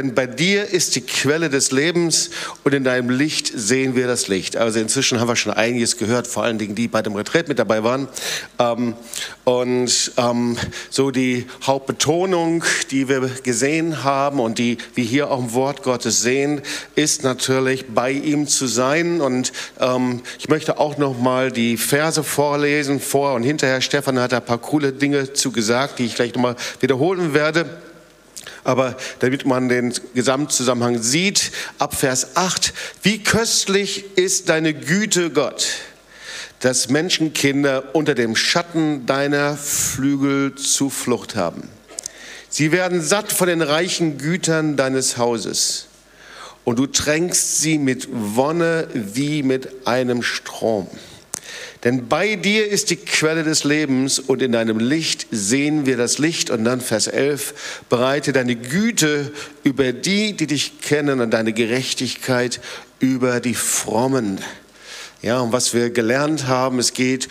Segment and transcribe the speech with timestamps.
[0.00, 2.30] denn bei dir ist die Quelle des Lebens
[2.64, 4.56] und in deinem Licht sehen wir das Licht.
[4.56, 7.58] Also inzwischen haben wir schon einiges gehört, vor allen Dingen die bei dem Retreat mit
[7.58, 8.08] dabei waren.
[8.58, 8.94] Ähm,
[9.44, 10.56] und ähm,
[10.88, 16.22] so die Hauptbetonung, die wir gesehen haben und die wir hier auch im Wort Gottes
[16.22, 16.62] sehen,
[16.94, 19.20] ist natürlich bei ihm zu sein.
[19.20, 23.82] Und ähm, ich möchte auch noch mal die Verse vorlesen vor und hinterher.
[23.82, 27.89] Stefan hat ein paar coole Dinge zu gesagt, die ich gleich noch mal wiederholen werde.
[28.64, 35.66] Aber damit man den Gesamtzusammenhang sieht, ab Vers 8, wie köstlich ist deine Güte, Gott,
[36.60, 41.62] dass Menschenkinder unter dem Schatten deiner Flügel Zuflucht haben.
[42.50, 45.86] Sie werden satt von den reichen Gütern deines Hauses
[46.64, 50.88] und du tränkst sie mit Wonne wie mit einem Strom.
[51.84, 56.18] Denn bei dir ist die Quelle des Lebens und in deinem Licht sehen wir das
[56.18, 56.50] Licht.
[56.50, 59.32] Und dann Vers 11, bereite deine Güte
[59.64, 62.60] über die, die dich kennen und deine Gerechtigkeit
[62.98, 64.40] über die Frommen.
[65.22, 67.28] Ja, und was wir gelernt haben, es geht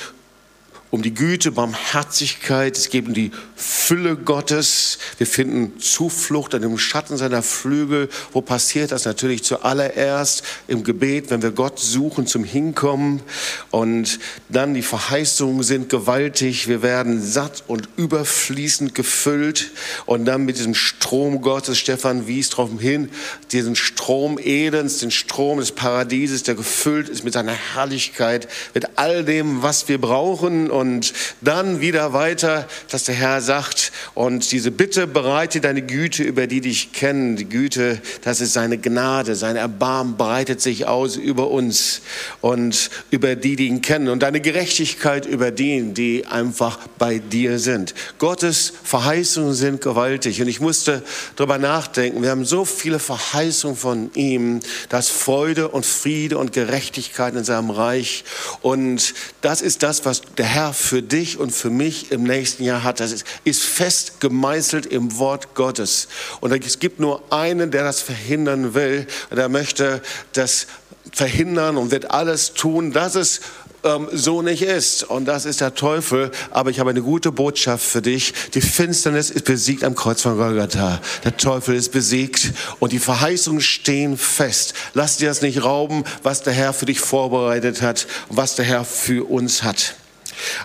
[0.92, 5.00] um die Güte, Barmherzigkeit, es geht um die Fülle Gottes.
[5.18, 8.08] Wir finden Zuflucht an dem Schatten seiner Flügel.
[8.32, 9.04] Wo passiert das?
[9.04, 13.22] Natürlich zuallererst im Gebet, wenn wir Gott suchen zum Hinkommen.
[13.70, 16.70] Und dann die Verheißungen sind gewaltig.
[16.70, 19.72] Wir werden satt und überfließend gefüllt.
[20.06, 23.10] Und dann mit diesem Strom Gottes, Stefan wies darauf hin,
[23.52, 29.26] diesen Strom Edens, den Strom des Paradieses, der gefüllt ist mit seiner Herrlichkeit, mit all
[29.26, 35.08] dem, was wir brauchen und dann wieder weiter, dass der Herr sagt, und diese Bitte
[35.08, 37.36] bereite deine Güte über die dich kennen.
[37.36, 42.02] Die Güte, das ist seine Gnade, sein Erbarmen breitet sich aus über uns
[42.42, 44.10] und über die, die ihn kennen.
[44.10, 47.96] Und deine Gerechtigkeit über die, die einfach bei dir sind.
[48.20, 50.40] Gottes Verheißungen sind gewaltig.
[50.44, 51.02] Und ich musste
[51.36, 52.22] darüber nachdenken.
[52.22, 54.60] Wir haben so viele Verheißungen von ihm,
[54.90, 58.26] dass Freude und Friede und Gerechtigkeit in seinem Reich.
[58.62, 62.84] Und das ist das, was der Herr für dich und für mich im nächsten Jahr
[62.84, 63.00] hat.
[63.00, 66.08] Das ist, ist fest gemeißelt im Wort Gottes.
[66.42, 69.08] Und es gibt nur einen, der das verhindern will.
[69.30, 70.02] Und er möchte
[70.34, 70.68] das
[71.12, 73.42] verhindern und wird alles tun, dass es
[73.84, 75.04] ähm, so nicht ist.
[75.04, 76.32] Und das ist der Teufel.
[76.52, 78.34] Aber ich habe eine gute Botschaft für dich.
[78.54, 81.02] Die Finsternis ist besiegt am Kreuz von Golgatha.
[81.24, 84.74] Der Teufel ist besiegt und die Verheißungen stehen fest.
[84.94, 88.66] Lass dir das nicht rauben, was der Herr für dich vorbereitet hat und was der
[88.66, 89.96] Herr für uns hat.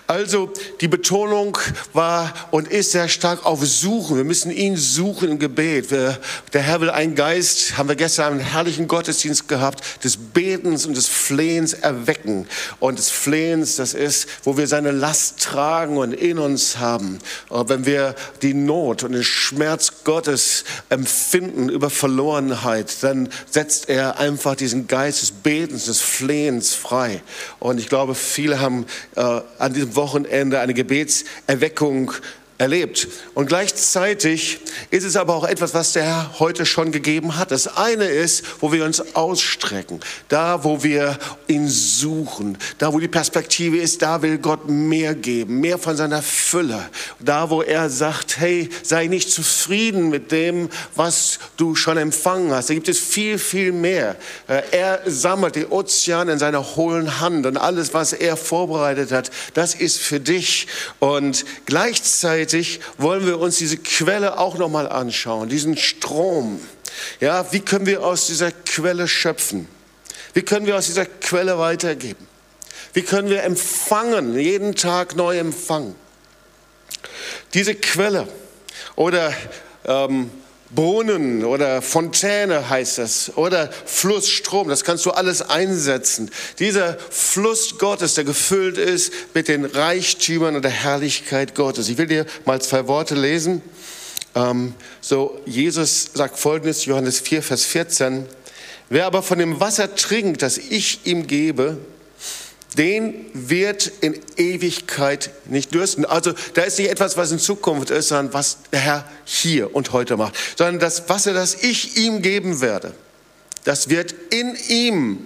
[0.07, 1.57] Also die Betonung
[1.93, 4.17] war und ist sehr stark auf Suchen.
[4.17, 5.91] Wir müssen ihn suchen im Gebet.
[5.91, 6.17] Wir,
[6.53, 10.95] der Herr will einen Geist, haben wir gestern einen herrlichen Gottesdienst gehabt, des Betens und
[10.95, 12.47] des Flehens erwecken.
[12.79, 17.19] Und des Flehens, das ist, wo wir seine Last tragen und in uns haben.
[17.49, 24.19] Und wenn wir die Not und den Schmerz Gottes empfinden über Verlorenheit, dann setzt er
[24.19, 27.21] einfach diesen Geist des Betens, des Flehens frei.
[27.59, 32.11] Und ich glaube, viele haben äh, an diesem Wochenende eine Gebetserweckung
[32.57, 33.09] erlebt.
[33.33, 37.51] Und gleichzeitig ist es aber auch etwas, was der Herr heute schon gegeben hat.
[37.51, 39.99] Das eine ist, wo wir uns ausstrecken,
[40.29, 41.17] da wo wir
[41.47, 46.21] ihn suchen, da wo die Perspektive ist, da will Gott mehr geben, mehr von seiner
[46.21, 46.89] Fülle.
[47.19, 52.69] Da wo er sagt, hey, sei nicht zufrieden mit dem, was du schon empfangen hast.
[52.69, 54.15] Da gibt es viel, viel mehr.
[54.47, 59.29] Äh, er sammelt den Ozean in seiner hohlen Hand und alles, was er vorbereitet hat,
[59.53, 60.67] das ist für dich.
[60.99, 66.59] Und gleichzeitig gleichzeitig wollen wir uns diese Quelle auch noch mal anschauen, diesen Strom.
[67.19, 69.67] Ja, wie können wir aus dieser Quelle schöpfen?
[70.33, 72.27] Wie können wir aus dieser Quelle weitergeben?
[72.93, 75.95] Wie können wir empfangen, jeden Tag neu empfangen?
[77.53, 78.27] Diese Quelle
[78.95, 79.33] oder
[79.85, 80.29] ähm,
[80.73, 86.31] Brunnen oder Fontäne heißt das oder Flussstrom, das kannst du alles einsetzen.
[86.59, 91.87] Dieser Fluss Gottes, der gefüllt ist mit den Reichtümern und der Herrlichkeit Gottes.
[91.89, 93.61] Ich will dir mal zwei Worte lesen.
[94.33, 98.25] Ähm, so, Jesus sagt folgendes, Johannes 4, Vers 14.
[98.89, 101.77] Wer aber von dem Wasser trinkt, das ich ihm gebe,
[102.77, 106.05] den wird in Ewigkeit nicht dürsten.
[106.05, 109.93] Also da ist nicht etwas, was in Zukunft ist, sondern was der Herr hier und
[109.93, 112.93] heute macht, sondern das Wasser, das ich ihm geben werde,
[113.63, 115.25] das wird in ihm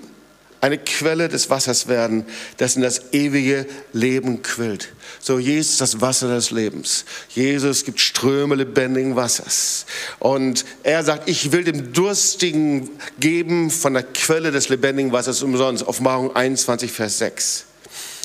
[0.61, 2.25] eine Quelle des Wassers werden,
[2.57, 4.89] das in das ewige Leben quillt.
[5.19, 7.05] So, Jesus das Wasser des Lebens.
[7.29, 9.85] Jesus gibt Ströme lebendigen Wassers.
[10.19, 12.89] Und er sagt, ich will dem Durstigen
[13.19, 15.87] geben von der Quelle des lebendigen Wassers umsonst.
[15.87, 17.65] Offenbarung 21, Vers 6.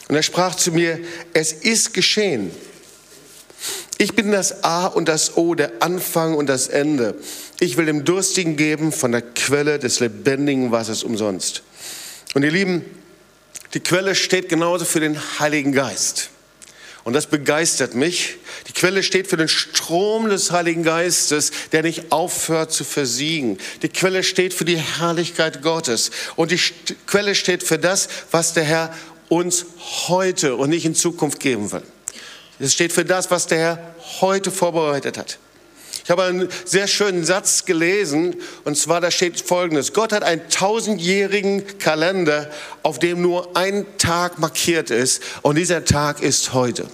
[0.09, 0.99] Und er sprach zu mir,
[1.33, 2.51] es ist geschehen.
[3.97, 7.15] Ich bin das A und das O, der Anfang und das Ende.
[7.61, 11.63] Ich will dem Durstigen geben von der Quelle des lebendigen Wassers umsonst.
[12.35, 12.85] Und ihr Lieben,
[13.73, 16.31] die Quelle steht genauso für den Heiligen Geist.
[17.05, 18.37] Und das begeistert mich.
[18.67, 23.59] Die Quelle steht für den Strom des Heiligen Geistes, der nicht aufhört zu versiegen.
[23.83, 26.11] Die Quelle steht für die Herrlichkeit Gottes.
[26.35, 26.59] Und die
[27.07, 28.95] Quelle steht für das, was der Herr
[29.29, 29.67] uns
[30.09, 31.83] heute und nicht in Zukunft geben will.
[32.59, 35.39] Es steht für das, was der Herr heute vorbereitet hat.
[36.05, 39.95] Ich habe einen sehr schönen Satz gelesen, und zwar da steht folgendes.
[39.95, 42.51] Gott hat einen tausendjährigen Kalender,
[42.83, 46.87] auf dem nur ein Tag markiert ist, und dieser Tag ist heute.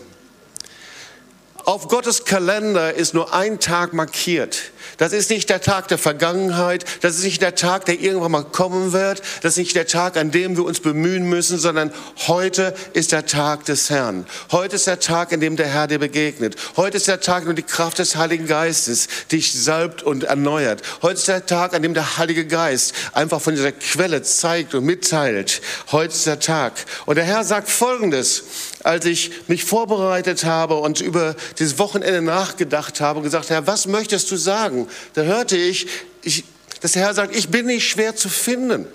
[1.64, 4.70] Auf Gottes Kalender ist nur ein Tag markiert.
[5.00, 8.44] Das ist nicht der Tag der Vergangenheit, das ist nicht der Tag, der irgendwann mal
[8.44, 11.90] kommen wird, das ist nicht der Tag, an dem wir uns bemühen müssen, sondern
[12.26, 14.26] heute ist der Tag des Herrn.
[14.52, 16.56] Heute ist der Tag, in dem der Herr dir begegnet.
[16.76, 20.82] Heute ist der Tag, in dem die Kraft des Heiligen Geistes dich salbt und erneuert.
[21.00, 24.84] Heute ist der Tag, an dem der Heilige Geist einfach von dieser Quelle zeigt und
[24.84, 25.62] mitteilt.
[25.92, 26.74] Heute ist der Tag.
[27.06, 28.44] Und der Herr sagt Folgendes,
[28.82, 33.86] als ich mich vorbereitet habe und über dieses Wochenende nachgedacht habe und gesagt, Herr, was
[33.86, 34.88] möchtest du sagen?
[35.14, 35.86] da hörte ich,
[36.22, 36.44] ich,
[36.80, 38.86] dass der Herr sagt, ich bin nicht schwer zu finden.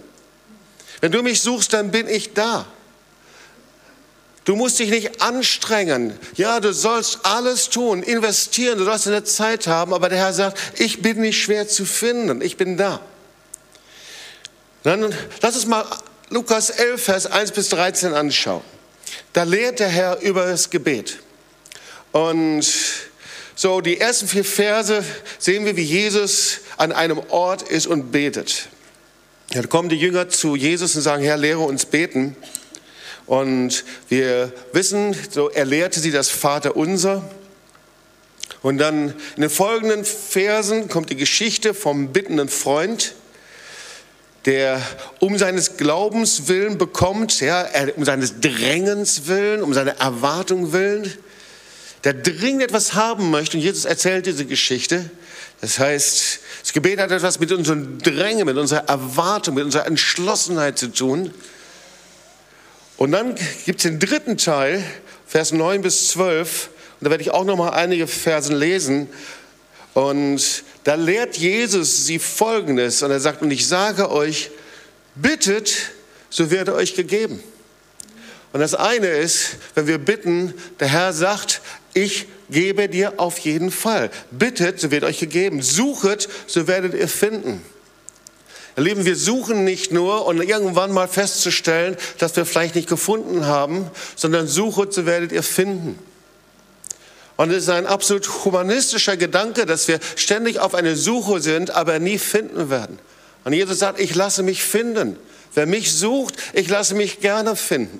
[1.02, 2.66] Wenn du mich suchst, dann bin ich da.
[4.46, 6.18] Du musst dich nicht anstrengen.
[6.36, 10.60] Ja, du sollst alles tun, investieren, du sollst eine Zeit haben, aber der Herr sagt,
[10.80, 13.02] ich bin nicht schwer zu finden, ich bin da.
[14.84, 15.84] Dann lass uns mal
[16.30, 18.62] Lukas 11, Vers 1 bis 13 anschauen.
[19.34, 21.19] Da lehrt der Herr über das Gebet.
[22.12, 22.66] Und
[23.56, 25.04] so, die ersten vier Verse
[25.40, 28.68] sehen wir, wie Jesus an einem Ort ist und betet.
[29.52, 32.36] Da kommen die Jünger zu Jesus und sagen, Herr, lehre uns beten.
[33.25, 37.24] Und wir wissen, so er lehrte sie das Vaterunser.
[38.62, 43.13] Und dann in den folgenden Versen kommt die Geschichte vom bittenden Freund,
[44.46, 44.82] der
[45.20, 47.66] um seines Glaubens willen bekommt, ja,
[47.96, 51.12] um seines Drängens willen, um seine Erwartung willen,
[52.04, 53.58] der dringend etwas haben möchte.
[53.58, 55.10] Und Jesus erzählt diese Geschichte.
[55.62, 60.78] Das heißt, das Gebet hat etwas mit unseren Drängen, mit unserer Erwartung, mit unserer Entschlossenheit
[60.78, 61.34] zu tun.
[62.98, 64.84] Und dann gibt es den dritten Teil,
[65.26, 66.70] Vers 9 bis 12.
[67.00, 69.10] Und da werde ich auch noch mal einige Versen lesen.
[69.96, 73.02] Und da lehrt Jesus sie Folgendes.
[73.02, 74.52] Und er sagt, und ich sage euch,
[75.16, 75.74] bittet,
[76.30, 77.44] so wird euch gegeben.
[78.54, 81.62] Und das eine ist, wenn wir bitten, der Herr sagt,
[81.96, 84.12] ich gebe dir auf jeden Fall.
[84.30, 85.64] Bittet, so wird euch gegeben.
[85.64, 87.64] Suchet, so werdet ihr finden.
[88.78, 93.48] Ihr Lieben, wir suchen nicht nur, um irgendwann mal festzustellen, dass wir vielleicht nicht gefunden
[93.48, 95.98] haben, sondern suchet, so werdet ihr finden.
[97.38, 102.00] Und es ist ein absolut humanistischer Gedanke, dass wir ständig auf eine Suche sind, aber
[102.00, 102.98] nie finden werden.
[103.44, 105.18] Und Jesus sagt, ich lasse mich finden.
[105.54, 108.00] Wer mich sucht, ich lasse mich gerne finden.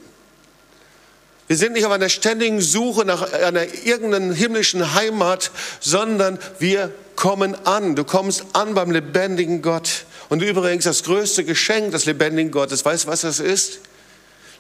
[1.48, 7.56] Wir sind nicht auf einer ständigen Suche nach einer irgendeinen himmlischen Heimat, sondern wir kommen
[7.66, 7.96] an.
[7.96, 10.06] Du kommst an beim lebendigen Gott.
[10.30, 13.80] Und übrigens das größte Geschenk des lebendigen Gottes, weißt du, was das ist?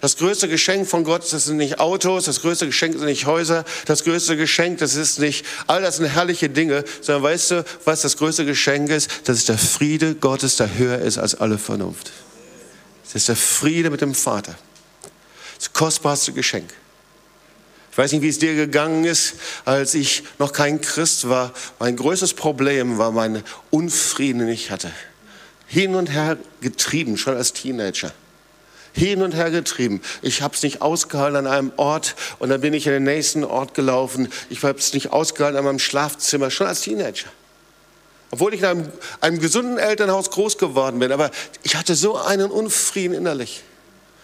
[0.05, 3.65] Das größte Geschenk von Gott, das sind nicht Autos, das größte Geschenk sind nicht Häuser,
[3.87, 8.01] das größte Geschenk, das ist nicht, all das sind herrliche Dinge, sondern weißt du, was
[8.03, 9.09] das größte Geschenk ist?
[9.23, 12.11] Das ist der Friede Gottes, der höher ist als alle Vernunft.
[13.03, 14.53] Das ist der Friede mit dem Vater
[15.57, 16.69] das kostbarste Geschenk.
[17.91, 19.33] Ich weiß nicht, wie es dir gegangen ist,
[19.65, 21.51] als ich noch kein Christ war.
[21.79, 23.41] Mein größtes Problem war mein
[23.71, 24.91] Unfrieden, den ich hatte.
[25.65, 28.13] Hin und her getrieben, schon als Teenager.
[28.95, 30.01] Hin und her getrieben.
[30.21, 33.43] Ich habe es nicht ausgehalten an einem Ort und dann bin ich in den nächsten
[33.43, 34.29] Ort gelaufen.
[34.49, 37.27] Ich habe es nicht ausgehalten an meinem Schlafzimmer, schon als Teenager.
[38.31, 41.11] Obwohl ich in einem, einem gesunden Elternhaus groß geworden bin.
[41.11, 41.29] Aber
[41.63, 43.63] ich hatte so einen Unfrieden innerlich.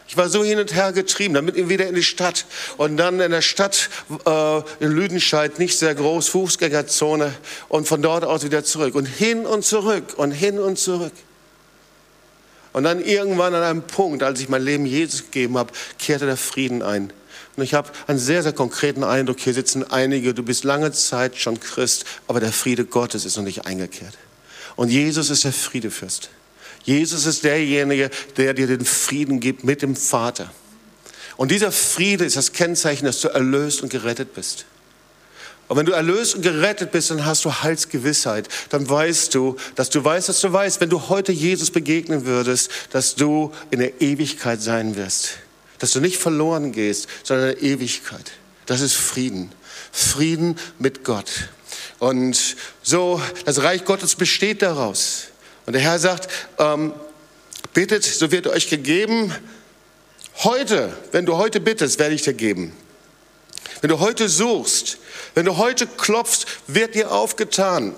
[0.07, 3.31] Ich war so hin und her getrieben, damit wieder in die Stadt und dann in
[3.31, 3.89] der Stadt
[4.25, 7.33] äh, in Lüdenscheid, nicht sehr groß, Fußgängerzone
[7.69, 11.13] und von dort aus wieder zurück und hin und zurück und hin und zurück.
[12.73, 16.37] Und dann irgendwann an einem Punkt, als ich mein Leben Jesus gegeben habe, kehrte der
[16.37, 17.11] Frieden ein.
[17.57, 21.37] Und ich habe einen sehr, sehr konkreten Eindruck, hier sitzen einige, du bist lange Zeit
[21.37, 24.17] schon Christ, aber der Friede Gottes ist noch nicht eingekehrt.
[24.77, 26.29] Und Jesus ist der Friedefürst.
[26.83, 30.51] Jesus ist derjenige, der dir den Frieden gibt mit dem Vater.
[31.35, 34.65] Und dieser Friede ist das Kennzeichen, dass du erlöst und gerettet bist.
[35.71, 38.49] Und wenn du erlöst und gerettet bist, dann hast du Heilsgewissheit.
[38.71, 42.69] Dann weißt du, dass du weißt, dass du weißt, wenn du heute Jesus begegnen würdest,
[42.89, 45.37] dass du in der Ewigkeit sein wirst.
[45.79, 48.33] Dass du nicht verloren gehst, sondern in der Ewigkeit.
[48.65, 49.53] Das ist Frieden.
[49.93, 51.31] Frieden mit Gott.
[51.99, 55.27] Und so, das Reich Gottes besteht daraus.
[55.67, 56.27] Und der Herr sagt,
[56.59, 56.91] ähm,
[57.73, 59.33] bittet, so wird euch gegeben.
[60.43, 62.73] Heute, wenn du heute bittest, werde ich dir geben.
[63.79, 64.97] Wenn du heute suchst,
[65.33, 67.95] wenn du heute klopfst, wird dir aufgetan.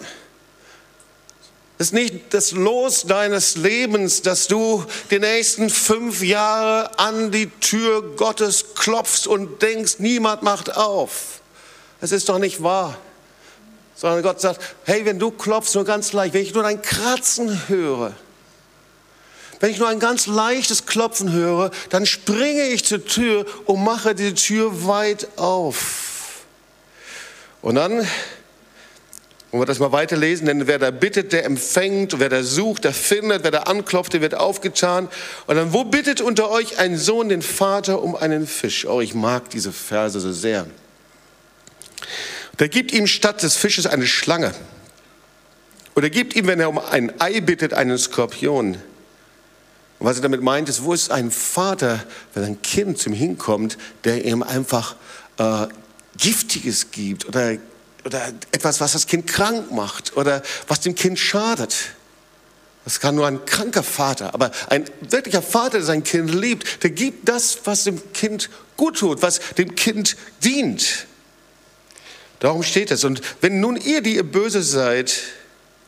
[1.77, 7.49] Das ist nicht das Los deines Lebens, dass du die nächsten fünf Jahre an die
[7.59, 11.41] Tür Gottes klopfst und denkst, niemand macht auf.
[11.99, 12.97] Es ist doch nicht wahr.
[13.95, 17.67] Sondern Gott sagt, hey, wenn du klopfst, nur ganz leicht, wenn ich nur ein Kratzen
[17.67, 18.13] höre,
[19.59, 24.13] wenn ich nur ein ganz leichtes Klopfen höre, dann springe ich zur Tür und mache
[24.13, 26.12] die Tür weit auf.
[27.63, 28.05] Und dann,
[29.51, 32.93] wenn wir das mal weiterlesen, denn wer da bittet, der empfängt, wer da sucht, der
[32.93, 35.08] findet, wer da anklopft, der wird aufgetan.
[35.48, 38.86] Und dann, wo bittet unter euch ein Sohn den Vater um einen Fisch?
[38.86, 40.67] Oh, ich mag diese Verse so sehr.
[42.60, 44.53] Der gibt ihm statt des Fisches eine Schlange.
[45.96, 48.74] Oder gibt ihm, wenn er um ein Ei bittet, einen Skorpion.
[48.74, 48.82] Und
[50.00, 52.03] was er damit meint, ist, wo ist ein Vater,
[52.34, 54.98] wenn ein Kind zum hinkommt, der ihm einfach
[55.38, 55.67] äh,
[56.17, 57.58] Giftiges gibt oder,
[58.05, 61.75] oder etwas, was das Kind krank macht oder was dem Kind schadet.
[62.86, 66.89] Das kann nur ein kranker Vater, aber ein wirklicher Vater, der sein Kind liebt, der
[66.89, 71.08] gibt das, was dem Kind gut tut, was dem Kind dient.
[72.39, 73.05] Darum steht es.
[73.05, 75.17] Und wenn nun ihr, die ihr böse seid,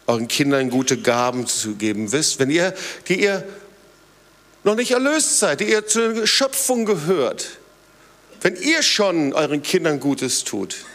[0.07, 2.73] euren Kindern gute Gaben zu geben wisst, wenn ihr,
[3.09, 3.43] die ihr
[4.63, 7.57] noch nicht erlöst seid, die ihr zur Schöpfung gehört,
[8.45, 10.85] wenn ihr schon euren Kindern Gutes tut,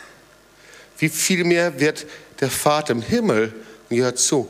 [0.99, 2.07] wie viel mehr wird
[2.39, 3.53] der Vater im Himmel,
[3.89, 4.49] und gehört zu,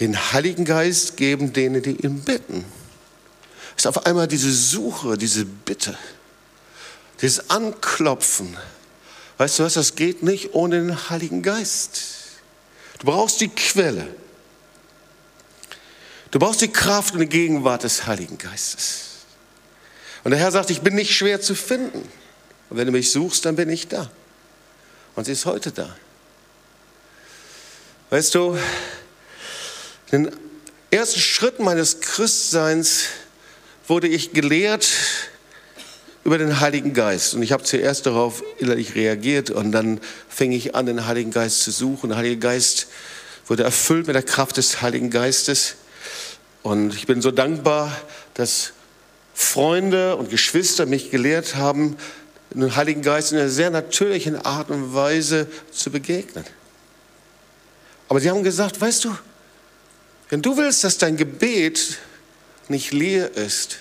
[0.00, 2.64] den Heiligen Geist geben denen, die ihn bitten.
[3.76, 5.98] Es ist auf einmal diese Suche, diese Bitte,
[7.20, 8.56] dieses Anklopfen.
[9.36, 12.00] Weißt du was, das geht nicht ohne den Heiligen Geist.
[12.98, 14.08] Du brauchst die Quelle.
[16.30, 19.00] Du brauchst die Kraft und die Gegenwart des Heiligen Geistes.
[20.24, 22.10] Und der Herr sagt, ich bin nicht schwer zu finden.
[22.70, 24.10] Und wenn du mich suchst, dann bin ich da.
[25.14, 25.94] Und sie ist heute da.
[28.10, 28.56] Weißt du,
[30.12, 30.30] den
[30.90, 33.04] ersten Schritten meines Christseins
[33.86, 34.88] wurde ich gelehrt
[36.24, 37.34] über den Heiligen Geist.
[37.34, 41.62] Und ich habe zuerst darauf innerlich reagiert und dann fing ich an, den Heiligen Geist
[41.62, 42.10] zu suchen.
[42.10, 42.88] Der Heilige Geist
[43.46, 45.76] wurde erfüllt mit der Kraft des Heiligen Geistes.
[46.62, 47.96] Und ich bin so dankbar,
[48.34, 48.72] dass
[49.32, 51.96] Freunde und Geschwister mich gelehrt haben,
[52.50, 56.44] den Heiligen Geist in einer sehr natürlichen Art und Weise zu begegnen.
[58.08, 59.16] Aber sie haben gesagt, weißt du,
[60.30, 61.98] wenn du willst, dass dein Gebet
[62.68, 63.78] nicht leer ist,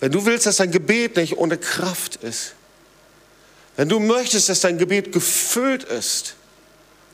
[0.00, 2.52] wenn du willst, dass dein Gebet nicht ohne Kraft ist,
[3.76, 6.34] wenn du möchtest, dass dein Gebet gefüllt ist,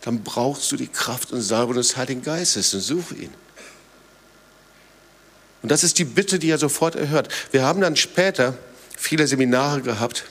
[0.03, 3.35] dann brauchst du die Kraft und Salbung des Heiligen Geistes und suche ihn.
[5.63, 7.29] Und das ist die Bitte, die er sofort erhört.
[7.53, 8.59] Wir haben dann später
[9.03, 10.25] viele Seminare gehabt.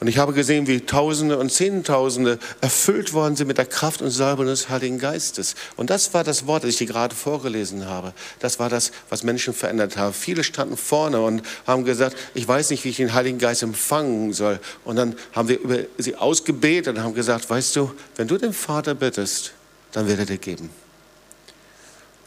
[0.00, 4.10] Und ich habe gesehen, wie Tausende und Zehntausende erfüllt worden sind mit der Kraft und
[4.10, 5.54] Salbung des Heiligen Geistes.
[5.76, 8.14] Und das war das Wort, das ich dir gerade vorgelesen habe.
[8.38, 10.14] Das war das, was Menschen verändert haben.
[10.14, 14.32] Viele standen vorne und haben gesagt, ich weiß nicht, wie ich den Heiligen Geist empfangen
[14.32, 14.58] soll.
[14.86, 18.54] Und dann haben wir über sie ausgebetet und haben gesagt, weißt du, wenn du den
[18.54, 19.52] Vater bittest,
[19.92, 20.70] dann wird er dir geben.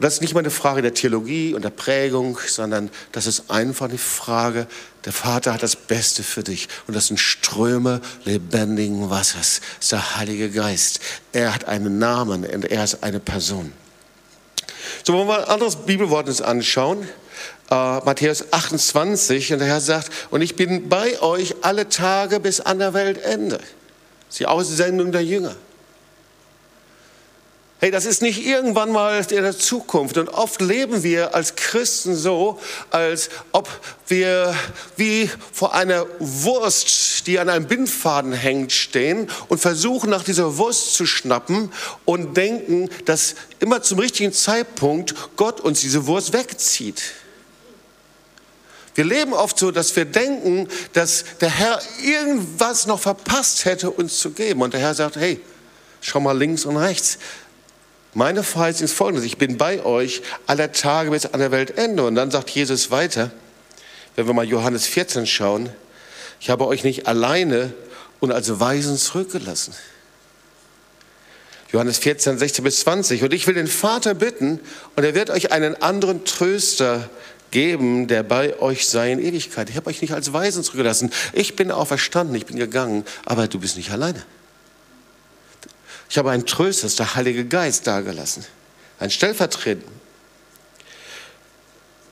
[0.03, 3.87] Das ist nicht mal eine Frage der Theologie und der Prägung, sondern das ist einfach
[3.87, 4.67] eine Frage,
[5.05, 6.67] der Vater hat das Beste für dich.
[6.87, 9.61] Und das sind Ströme lebendigen Wassers.
[9.77, 10.99] Das ist der Heilige Geist.
[11.31, 13.71] Er hat einen Namen und er ist eine Person.
[15.05, 17.07] So, wollen wir ein anderes Bibelwort uns anschauen.
[17.71, 22.59] Uh, Matthäus 28, und der Herr sagt, und ich bin bei euch alle Tage bis
[22.59, 23.55] an der Weltende.
[23.55, 23.65] Das
[24.31, 25.55] ist die Aussendung der Jünger.
[27.83, 30.17] Hey, das ist nicht irgendwann mal in der Zukunft.
[30.17, 32.57] Und oft leben wir als Christen so,
[32.91, 33.69] als ob
[34.07, 34.55] wir
[34.95, 40.93] wie vor einer Wurst, die an einem Bindfaden hängt, stehen und versuchen nach dieser Wurst
[40.93, 41.73] zu schnappen
[42.05, 47.01] und denken, dass immer zum richtigen Zeitpunkt Gott uns diese Wurst wegzieht.
[48.95, 54.19] Wir leben oft so, dass wir denken, dass der Herr irgendwas noch verpasst hätte, uns
[54.19, 54.61] zu geben.
[54.61, 55.41] Und der Herr sagt, hey,
[55.99, 57.17] schau mal links und rechts.
[58.13, 62.05] Meine Verheißung ist folgendes, ich bin bei euch aller Tage bis an der Weltende.
[62.05, 63.31] Und dann sagt Jesus weiter,
[64.15, 65.69] wenn wir mal Johannes 14 schauen,
[66.39, 67.73] ich habe euch nicht alleine
[68.19, 69.73] und als Weisen zurückgelassen.
[71.71, 73.23] Johannes 14, 16 bis 20.
[73.23, 74.59] Und ich will den Vater bitten,
[74.95, 77.09] und er wird euch einen anderen Tröster
[77.49, 79.69] geben, der bei euch sei in Ewigkeit.
[79.69, 81.11] Ich habe euch nicht als Weisen zurückgelassen.
[81.33, 84.23] Ich bin auferstanden, ich bin gegangen, aber du bist nicht alleine.
[86.09, 88.45] Ich habe einen Tröster, der Heilige Geist, dagelassen.
[88.99, 89.87] Ein Stellvertreter.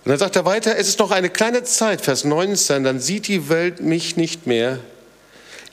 [0.03, 3.27] Und dann sagt er weiter, es ist noch eine kleine Zeit, Vers 19, dann sieht
[3.27, 4.79] die Welt mich nicht mehr.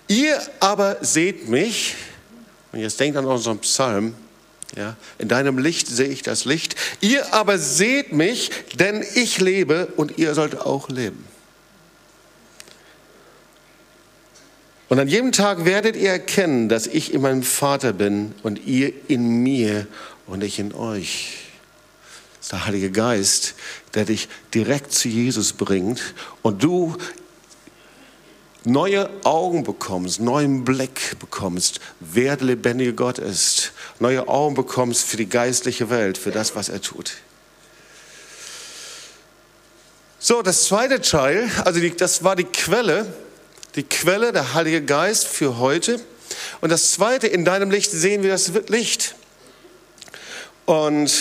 [0.07, 1.97] Ihr aber seht mich,
[2.73, 4.15] und jetzt denkt an unseren Psalm,
[4.77, 6.77] ja, in deinem Licht sehe ich das Licht.
[7.01, 11.28] Ihr aber seht mich, denn ich lebe und ihr sollt auch leben.
[14.89, 18.93] Und an jedem Tag werdet ihr erkennen, dass ich in meinem Vater bin und ihr
[19.09, 19.87] in mir
[20.27, 21.37] und ich in euch.
[22.37, 23.55] Das ist der Heilige Geist,
[23.95, 26.97] der dich direkt zu Jesus bringt und du
[28.65, 35.19] neue Augen bekommst, neuen Blick bekommst, wer der lebendige Gott ist, neue Augen bekommst für
[35.19, 37.13] die geistliche Welt, für das, was er tut.
[40.19, 43.07] So, das zweite Teil, also die, das war die Quelle,
[43.79, 46.01] die Quelle, der Heilige Geist für heute.
[46.61, 49.15] Und das Zweite, in deinem Licht sehen wir das Licht.
[50.67, 51.13] Und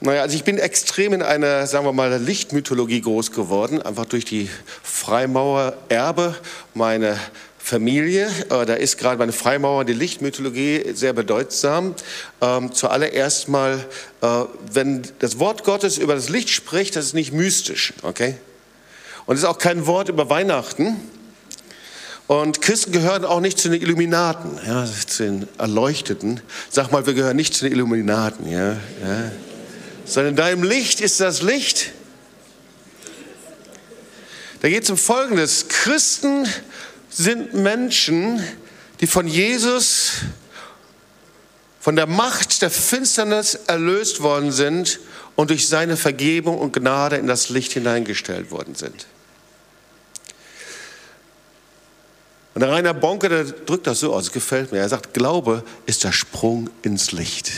[0.00, 4.24] naja, also ich bin extrem in einer, sagen wir mal, Lichtmythologie groß geworden, einfach durch
[4.24, 4.48] die
[4.84, 6.36] Freimaurer-Erbe
[6.74, 7.18] meiner
[7.58, 8.28] Familie.
[8.48, 11.96] Äh, da ist gerade meine Freimaurer die Lichtmythologie sehr bedeutsam.
[12.40, 13.84] Ähm, zuallererst mal,
[14.20, 14.26] äh,
[14.70, 18.36] wenn das Wort Gottes über das Licht spricht, das ist nicht mystisch, okay?
[19.26, 21.00] Und es ist auch kein Wort über Weihnachten,
[22.26, 26.40] und Christen gehören auch nicht zu den Illuminaten, ja, zu den Erleuchteten.
[26.70, 29.30] Sag mal, wir gehören nicht zu den Illuminaten, ja, ja.
[30.04, 31.92] sondern in deinem Licht ist das Licht.
[34.60, 35.68] Da geht es um Folgendes.
[35.68, 36.48] Christen
[37.08, 38.42] sind Menschen,
[39.00, 40.22] die von Jesus,
[41.78, 44.98] von der Macht der Finsternis erlöst worden sind
[45.36, 49.06] und durch seine Vergebung und Gnade in das Licht hineingestellt worden sind.
[52.56, 54.78] Und der Rainer Bonke, der drückt das so aus, es gefällt mir.
[54.78, 57.52] Er sagt, Glaube ist der Sprung ins Licht.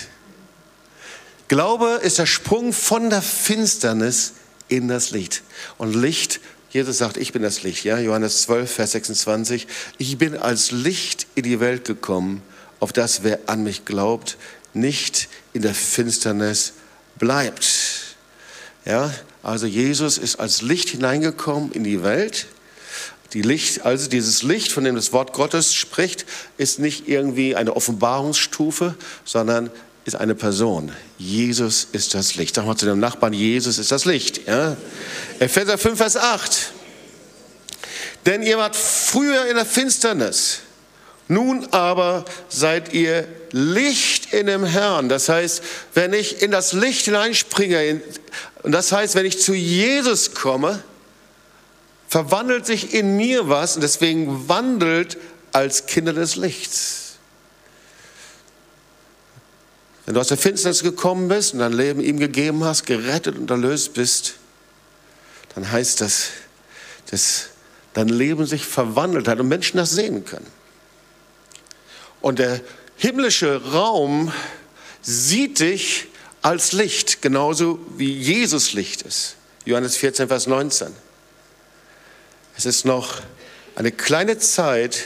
[1.47, 4.33] Glaube ist der Sprung von der Finsternis
[4.67, 5.45] in das Licht.
[5.77, 7.85] Und Licht, Jesus sagt, ich bin das Licht.
[7.85, 8.01] Ja?
[8.01, 9.69] Johannes 12, Vers 26.
[9.99, 12.43] Ich bin als Licht in die Welt gekommen,
[12.81, 14.37] auf das wer an mich glaubt,
[14.75, 16.73] nicht in der Finsternis
[17.21, 18.17] bleibt.
[18.85, 19.15] Ja?
[19.45, 22.49] Also Jesus ist als Licht hineingekommen in die Welt
[23.35, 26.25] die Licht, also dieses Licht, von dem das Wort Gottes spricht,
[26.57, 29.71] ist nicht irgendwie eine Offenbarungsstufe, sondern
[30.05, 30.91] ist eine Person.
[31.19, 32.55] Jesus ist das Licht.
[32.55, 34.47] Sag mal zu dem Nachbarn, Jesus ist das Licht.
[34.47, 34.77] Ja?
[35.39, 36.73] Epheser 5, Vers 8.
[38.25, 40.61] Denn ihr wart früher in der Finsternis,
[41.29, 45.11] nun aber seid ihr Licht in dem Herrn.
[45.11, 45.63] Das heißt,
[45.93, 48.01] wenn ich in das Licht hineinspringe,
[48.63, 50.83] und das heißt, wenn ich zu Jesus komme,
[52.09, 55.19] verwandelt sich in mir was und deswegen wandelt
[55.53, 57.17] als Kinder des Lichts.
[60.07, 63.51] Wenn du aus der Finsternis gekommen bist und dein Leben ihm gegeben hast, gerettet und
[63.51, 64.35] erlöst bist,
[65.55, 66.29] dann heißt das,
[67.11, 67.49] dass
[67.93, 70.47] dein Leben sich verwandelt hat und Menschen das sehen können.
[72.23, 72.63] Und der
[72.97, 74.33] himmlische Raum
[75.03, 76.07] sieht dich
[76.41, 79.37] als Licht, genauso wie Jesus Licht ist.
[79.67, 81.08] Johannes 14, Vers 19.
[82.59, 83.21] Es ist noch
[83.77, 85.05] eine kleine Zeit,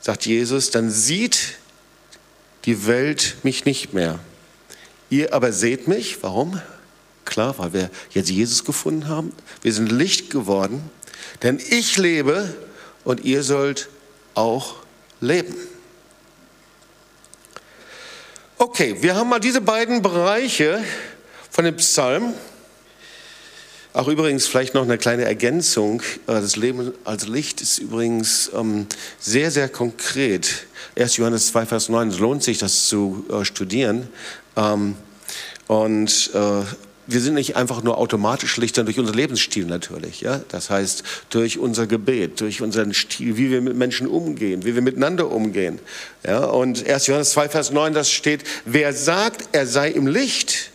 [0.00, 1.54] sagt Jesus, dann sieht
[2.64, 4.18] die Welt mich nicht mehr.
[5.08, 6.20] Ihr aber seht mich.
[6.24, 6.60] Warum?
[7.24, 9.32] Klar, weil wir jetzt Jesus gefunden haben.
[9.62, 10.90] Wir sind Licht geworden.
[11.44, 12.52] Denn ich lebe
[13.04, 13.88] und ihr sollt
[14.34, 14.74] auch
[15.20, 15.54] leben.
[18.58, 20.82] Okay, wir haben mal diese beiden Bereiche
[21.52, 22.34] von dem Psalm
[23.92, 26.02] auch übrigens vielleicht noch eine kleine Ergänzung.
[26.26, 28.86] Äh, das Leben als Licht ist übrigens ähm,
[29.20, 30.66] sehr, sehr konkret.
[30.96, 31.16] 1.
[31.18, 34.08] Johannes 2, Vers 9, es lohnt sich, das zu äh, studieren.
[34.56, 34.96] Ähm,
[35.66, 36.62] und äh,
[37.06, 40.20] wir sind nicht einfach nur automatisch Lichter durch unseren Lebensstil natürlich.
[40.20, 40.40] Ja?
[40.48, 44.82] Das heißt, durch unser Gebet, durch unseren Stil, wie wir mit Menschen umgehen, wie wir
[44.82, 45.78] miteinander umgehen.
[46.26, 46.44] Ja?
[46.44, 47.08] Und 1.
[47.08, 50.71] Johannes 2, Vers 9, das steht, wer sagt, er sei im Licht,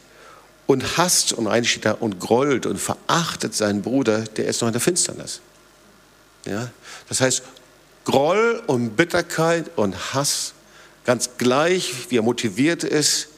[0.67, 4.67] und hasst und eigentlich steht da und grollt und verachtet seinen Bruder, der ist noch
[4.67, 5.39] in der Finsternis.
[6.45, 6.69] Ja?
[7.10, 7.41] Das heißt,
[8.03, 10.53] Groll und Bitterkeit und Hass,
[11.06, 13.30] ganz gleich, wie er motiviert ist,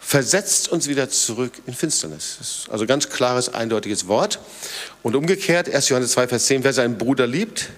[0.00, 2.66] versetzt uns wieder zurück in Finsternis.
[2.70, 4.40] Also ganz klares, eindeutiges Wort.
[5.02, 5.90] Und umgekehrt, 1.
[5.90, 7.68] Johannes 2, Vers 10, wer seinen Bruder liebt,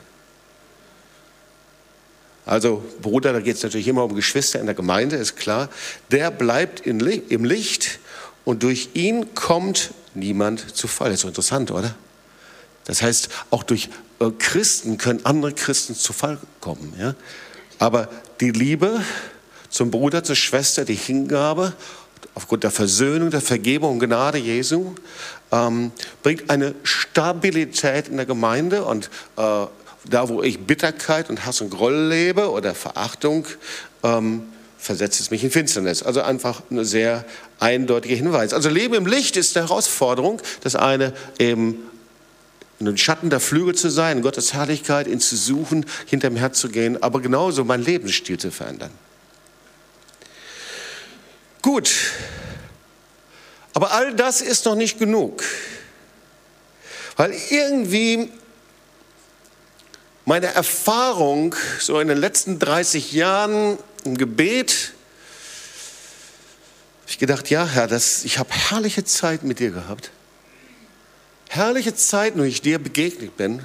[2.46, 5.68] also Bruder, da geht es natürlich immer um Geschwister in der Gemeinde, ist klar,
[6.10, 6.98] der bleibt im
[7.44, 8.00] Licht
[8.44, 11.08] und durch ihn kommt niemand zu Fall.
[11.08, 11.94] Das ist so interessant, oder?
[12.84, 13.88] Das heißt, auch durch
[14.20, 16.94] äh, Christen können andere Christen zu Fall kommen.
[16.98, 17.14] Ja?
[17.78, 18.08] Aber
[18.40, 19.00] die Liebe
[19.68, 21.72] zum Bruder, zur Schwester, die Hingabe,
[22.34, 24.94] aufgrund der Versöhnung, der Vergebung und Gnade Jesu,
[25.52, 29.66] ähm, bringt eine Stabilität in der Gemeinde und äh,
[30.08, 33.46] da, wo ich Bitterkeit und Hass und Groll lebe oder Verachtung,
[34.02, 34.44] ähm,
[34.80, 36.02] versetzt es mich in Finsternis.
[36.02, 37.24] Also einfach ein sehr
[37.58, 38.54] eindeutiger Hinweis.
[38.54, 40.40] Also Leben im Licht ist eine Herausforderung.
[40.62, 41.90] Das eine eben
[42.80, 46.70] in den Schatten der Flügel zu sein, Gottes Herrlichkeit, ihn zu suchen, hinterm Herz zu
[46.70, 48.90] gehen, aber genauso meinen Lebensstil zu verändern.
[51.60, 51.90] Gut,
[53.74, 55.44] aber all das ist noch nicht genug,
[57.16, 58.30] weil irgendwie
[60.24, 64.92] meine Erfahrung so in den letzten 30 Jahren im Gebet,
[67.06, 70.10] ich gedacht, ja Herr, das, ich habe herrliche Zeit mit dir gehabt
[71.50, 73.64] herrliche Zeiten, wo ich dir begegnet bin.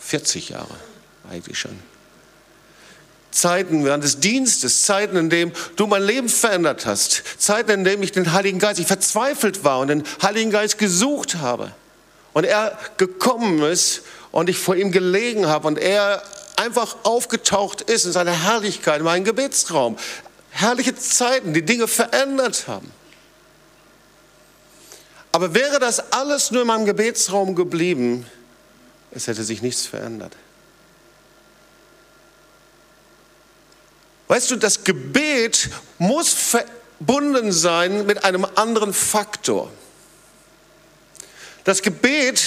[0.00, 0.74] 40 Jahre
[1.30, 1.78] eigentlich schon.
[3.30, 8.02] Zeiten während des Dienstes, Zeiten, in denen du mein Leben verändert hast, Zeiten, in denen
[8.02, 11.72] ich den Heiligen Geist, ich verzweifelt war und den Heiligen Geist gesucht habe
[12.32, 16.22] und er gekommen ist und ich vor ihm gelegen habe und er
[16.58, 19.96] einfach aufgetaucht ist in seiner Herrlichkeit in meinem Gebetsraum.
[20.50, 22.90] Herrliche Zeiten, die Dinge verändert haben.
[25.32, 28.26] Aber wäre das alles nur in meinem Gebetsraum geblieben,
[29.10, 30.34] es hätte sich nichts verändert.
[34.26, 39.70] Weißt du, das Gebet muss verbunden sein mit einem anderen Faktor.
[41.64, 42.42] Das Gebet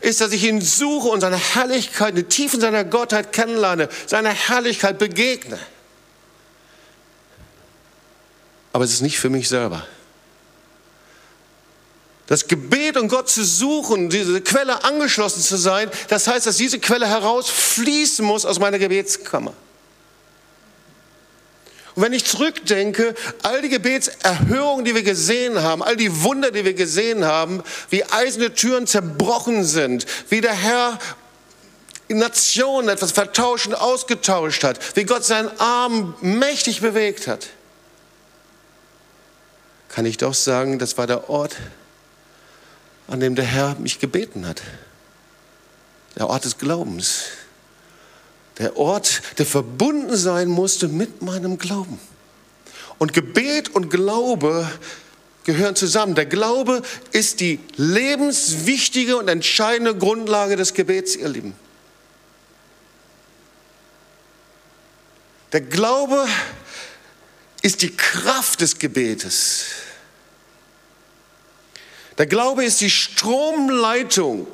[0.00, 4.98] ist, dass ich ihn suche und seine Herrlichkeit, die Tiefen seiner Gottheit kennenlerne, seiner Herrlichkeit
[4.98, 5.58] begegne.
[8.72, 9.86] Aber es ist nicht für mich selber.
[12.26, 16.78] Das Gebet und Gott zu suchen, diese Quelle angeschlossen zu sein, das heißt, dass diese
[16.78, 19.54] Quelle herausfließen muss aus meiner Gebetskammer.
[21.98, 26.64] Und wenn ich zurückdenke, all die Gebetserhörungen, die wir gesehen haben, all die Wunder, die
[26.64, 31.00] wir gesehen haben, wie eiserne Türen zerbrochen sind, wie der Herr
[32.06, 37.48] Nationen etwas vertauscht und ausgetauscht hat, wie Gott seinen Arm mächtig bewegt hat,
[39.88, 41.56] kann ich doch sagen, das war der Ort,
[43.08, 44.62] an dem der Herr mich gebeten hat.
[46.16, 47.24] Der Ort des Glaubens.
[48.58, 51.98] Der Ort, der verbunden sein musste mit meinem Glauben.
[52.98, 54.68] Und Gebet und Glaube
[55.44, 56.14] gehören zusammen.
[56.14, 61.54] Der Glaube ist die lebenswichtige und entscheidende Grundlage des Gebets, ihr Lieben.
[65.52, 66.26] Der Glaube
[67.62, 69.66] ist die Kraft des Gebetes.
[72.18, 74.48] Der Glaube ist die Stromleitung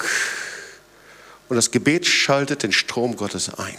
[1.48, 3.78] und das Gebet schaltet den Strom Gottes ein.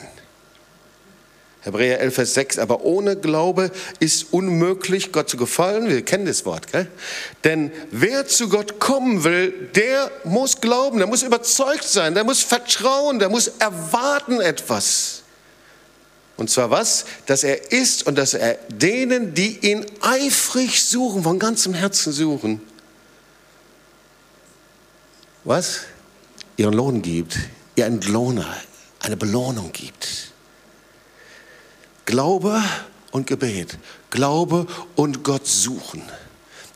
[1.65, 5.89] Hebräer 11, Vers 6, aber ohne Glaube ist unmöglich, Gott zu gefallen.
[5.89, 6.87] Wir kennen das Wort, gell?
[7.43, 12.43] Denn wer zu Gott kommen will, der muss glauben, der muss überzeugt sein, der muss
[12.43, 15.23] vertrauen, der muss erwarten etwas.
[16.37, 17.05] Und zwar was?
[17.25, 22.61] Dass er ist und dass er denen, die ihn eifrig suchen, von ganzem Herzen suchen,
[25.43, 25.79] was?
[26.57, 27.39] Ihren Lohn gibt,
[27.75, 28.55] ihr Entlohner,
[28.99, 30.34] eine Belohnung gibt.
[32.05, 32.63] Glaube
[33.11, 33.77] und Gebet,
[34.09, 36.03] Glaube und Gott suchen.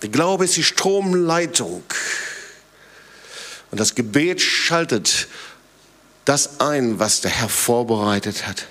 [0.01, 1.83] Der Glaube ist die Stromleitung.
[3.71, 5.27] Und das Gebet schaltet
[6.25, 8.65] das ein, was der Herr vorbereitet hat.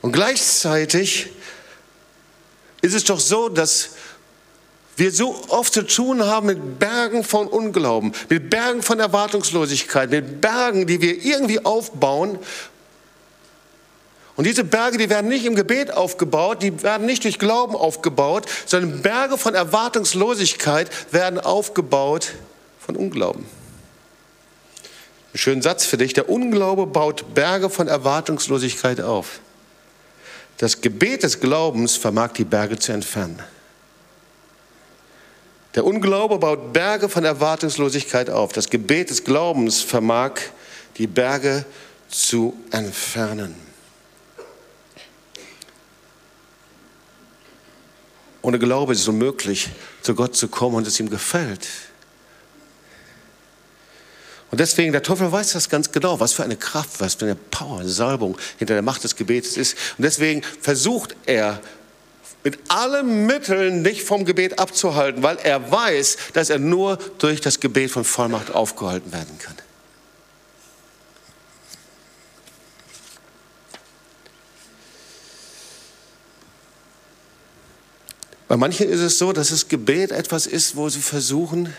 [0.00, 1.30] Und gleichzeitig
[2.80, 3.90] ist es doch so, dass
[4.96, 10.40] wir so oft zu tun haben mit Bergen von Unglauben, mit Bergen von Erwartungslosigkeit, mit
[10.40, 12.38] Bergen, die wir irgendwie aufbauen.
[14.38, 18.46] Und diese Berge, die werden nicht im Gebet aufgebaut, die werden nicht durch Glauben aufgebaut,
[18.66, 22.34] sondern Berge von Erwartungslosigkeit werden aufgebaut
[22.78, 23.44] von Unglauben.
[25.34, 26.12] Ein schöner Satz für dich.
[26.12, 29.40] Der Unglaube baut Berge von Erwartungslosigkeit auf.
[30.58, 33.42] Das Gebet des Glaubens vermag die Berge zu entfernen.
[35.74, 38.52] Der Unglaube baut Berge von Erwartungslosigkeit auf.
[38.52, 40.34] Das Gebet des Glaubens vermag
[40.96, 41.64] die Berge
[42.08, 43.67] zu entfernen.
[48.48, 49.68] Ohne Glaube ist es unmöglich,
[50.00, 51.68] zu Gott zu kommen und es ihm gefällt.
[54.50, 57.34] Und deswegen, der Teufel weiß das ganz genau, was für eine Kraft, was für eine
[57.34, 59.76] Power, eine Salbung hinter der Macht des Gebetes ist.
[59.98, 61.60] Und deswegen versucht er
[62.42, 67.60] mit allen Mitteln dich vom Gebet abzuhalten, weil er weiß, dass er nur durch das
[67.60, 69.56] Gebet von Vollmacht aufgehalten werden kann.
[78.48, 81.74] Bei manchen ist es so, dass das Gebet etwas ist, wo sie versuchen,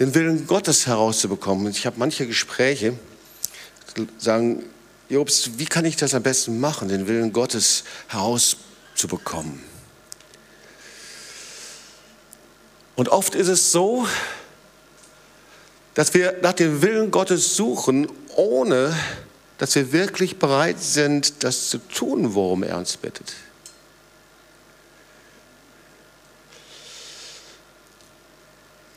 [0.00, 1.68] den Willen Gottes herauszubekommen.
[1.70, 2.98] Ich habe manche Gespräche,
[4.18, 4.64] sagen,
[5.08, 9.62] Jobst, wie kann ich das am besten machen, den Willen Gottes herauszubekommen?
[12.96, 14.06] Und oft ist es so,
[15.94, 18.96] dass wir nach dem Willen Gottes suchen, ohne
[19.58, 23.34] dass wir wirklich bereit sind, das zu tun, worum er uns bittet.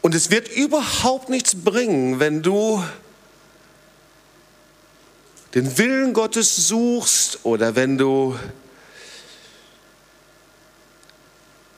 [0.06, 2.86] Und es wird überhaupt nichts bringen, wenn du
[5.56, 8.38] den Willen Gottes suchst oder wenn du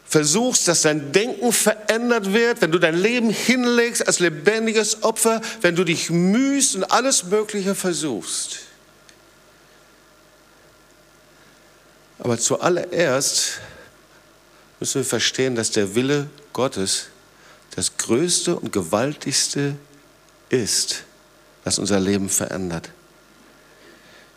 [0.05, 5.77] versuchst, dass dein Denken verändert wird, wenn du dein Leben hinlegst als lebendiges Opfer, wenn
[5.77, 8.59] du dich mühst und alles Mögliche versuchst.
[12.19, 13.61] Aber zuallererst
[14.81, 17.07] müssen wir verstehen, dass der Wille Gottes
[17.77, 19.75] das Größte und Gewaltigste
[20.49, 21.03] ist,
[21.63, 22.89] was unser Leben verändert.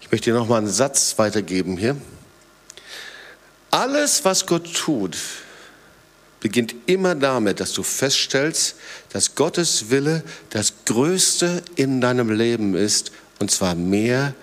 [0.03, 1.96] Ich möchte dir noch mal einen Satz weitergeben hier.
[3.70, 5.16] Alles, was Gott tut,
[6.40, 8.74] beginnt immer damit, dass du feststellst,
[9.09, 14.35] dass Gottes Wille das Größte in deinem Leben ist, und zwar mehr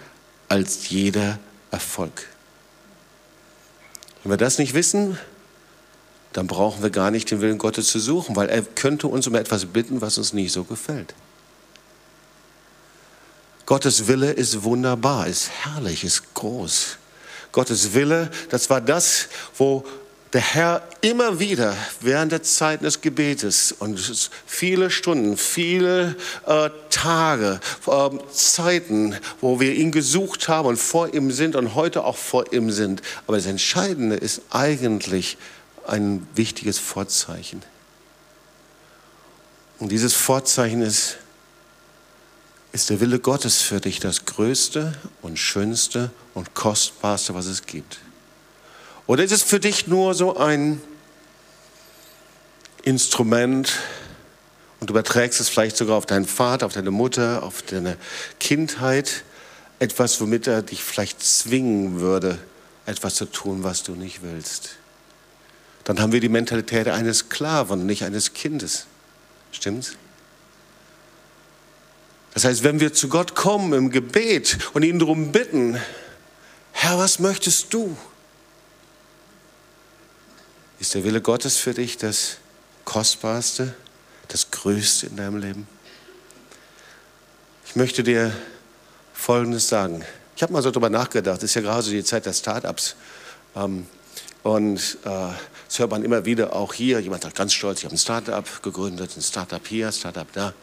[0.49, 1.37] als jeder
[1.69, 2.25] Erfolg.
[4.23, 5.19] Wenn wir das nicht wissen,
[6.33, 9.35] dann brauchen wir gar nicht den Willen Gottes zu suchen, weil er könnte uns um
[9.35, 11.13] etwas bitten, was uns nicht so gefällt.
[13.65, 16.97] Gottes Wille ist wunderbar, ist herrlich, ist groß.
[17.51, 19.83] Gottes Wille, das war das, wo
[20.33, 23.99] der Herr immer wieder während der Zeit des Gebetes und
[24.45, 31.31] viele Stunden, viele äh, Tage, äh, Zeiten, wo wir ihn gesucht haben und vor ihm
[31.31, 33.01] sind und heute auch vor ihm sind.
[33.25, 35.37] Aber das Entscheidende ist eigentlich,
[35.87, 37.61] ein wichtiges Vorzeichen.
[39.79, 41.17] Und dieses Vorzeichen ist,
[42.71, 47.99] ist der Wille Gottes für dich das Größte und Schönste und Kostbarste, was es gibt.
[49.05, 50.81] Oder ist es für dich nur so ein
[52.83, 53.79] Instrument
[54.79, 57.97] und du überträgst es vielleicht sogar auf deinen Vater, auf deine Mutter, auf deine
[58.39, 59.23] Kindheit,
[59.79, 62.37] etwas, womit er dich vielleicht zwingen würde,
[62.85, 64.77] etwas zu tun, was du nicht willst
[65.87, 68.87] dann haben wir die Mentalität eines Sklaven, nicht eines Kindes.
[69.53, 69.93] Stimmt's?
[72.33, 75.79] Das heißt, wenn wir zu Gott kommen im Gebet und ihn darum bitten,
[76.73, 77.95] Herr, was möchtest du?
[80.81, 82.39] Ist der Wille Gottes für dich das
[82.83, 83.73] Kostbarste,
[84.27, 85.69] das Größte in deinem Leben?
[87.65, 88.35] Ich möchte dir
[89.13, 90.03] Folgendes sagen.
[90.35, 92.97] Ich habe mal so darüber nachgedacht, es ist ja gerade so die Zeit der Startups.
[93.55, 93.87] Ähm,
[94.43, 95.29] und äh,
[95.67, 96.99] das hört man immer wieder, auch hier.
[96.99, 100.53] Jemand sagt ganz stolz, ich habe ein Startup gegründet, ein Startup hier, ein Startup da.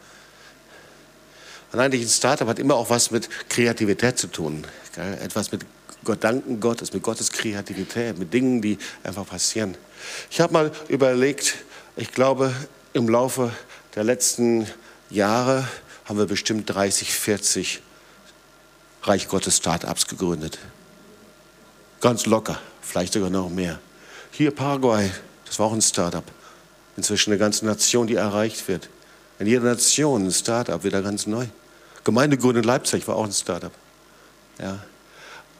[1.71, 4.65] Und eigentlich ein Startup hat immer auch was mit Kreativität zu tun.
[4.95, 5.17] Gell?
[5.21, 5.65] Etwas mit
[6.03, 9.75] Gedanken Gottes, mit Gottes Kreativität, mit Dingen, die einfach passieren.
[10.29, 11.55] Ich habe mal überlegt,
[11.95, 12.53] ich glaube,
[12.93, 13.51] im Laufe
[13.95, 14.67] der letzten
[15.09, 15.67] Jahre
[16.05, 17.81] haben wir bestimmt 30, 40
[19.03, 20.57] Reich Gottes Startups gegründet.
[22.01, 23.79] Ganz locker, vielleicht sogar noch mehr.
[24.37, 25.09] Hier Paraguay,
[25.45, 26.25] das war auch ein Startup.
[26.97, 28.89] Inzwischen eine ganze Nation, die erreicht wird.
[29.39, 31.45] In jeder Nation ein Startup, wieder ganz neu.
[32.03, 33.71] Gemeindegründung in Leipzig war auch ein Startup.
[34.59, 34.83] Ja.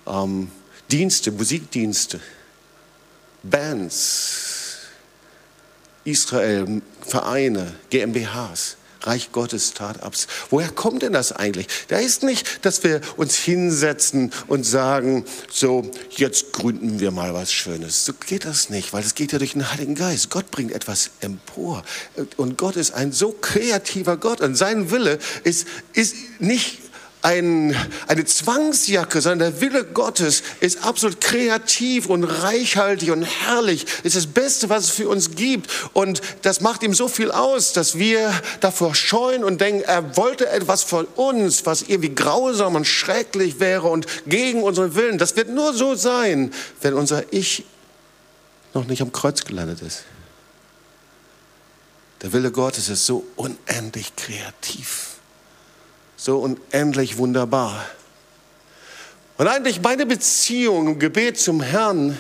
[0.05, 0.51] Ähm,
[0.91, 2.19] Dienste, Musikdienste,
[3.43, 4.79] Bands,
[6.03, 8.75] Israel, Vereine, GmbHs.
[9.05, 10.27] Reich Gottes Startups.
[10.49, 11.67] Woher kommt denn das eigentlich?
[11.87, 17.51] Da ist nicht, dass wir uns hinsetzen und sagen, so, jetzt gründen wir mal was
[17.51, 18.05] Schönes.
[18.05, 20.29] So geht das nicht, weil es geht ja durch den Heiligen Geist.
[20.29, 21.83] Gott bringt etwas empor.
[22.37, 26.84] Und Gott ist ein so kreativer Gott und sein Wille ist, ist nicht
[27.25, 33.87] ein, eine Zwangsjacke, sondern der Wille Gottes ist absolut kreativ und reichhaltig und herrlich.
[34.03, 35.71] Ist das Beste, was es für uns gibt.
[35.93, 40.47] Und das macht ihm so viel aus, dass wir davor scheuen und denken, er wollte
[40.49, 45.17] etwas von uns, was irgendwie grausam und schrecklich wäre und gegen unseren Willen.
[45.17, 47.65] Das wird nur so sein, wenn unser Ich
[48.75, 50.03] noch nicht am Kreuz gelandet ist.
[52.21, 55.14] Der Wille Gottes ist so unendlich kreativ
[56.25, 57.85] so unendlich wunderbar.
[59.37, 62.17] Und eigentlich meine Beziehung im Gebet zum Herrn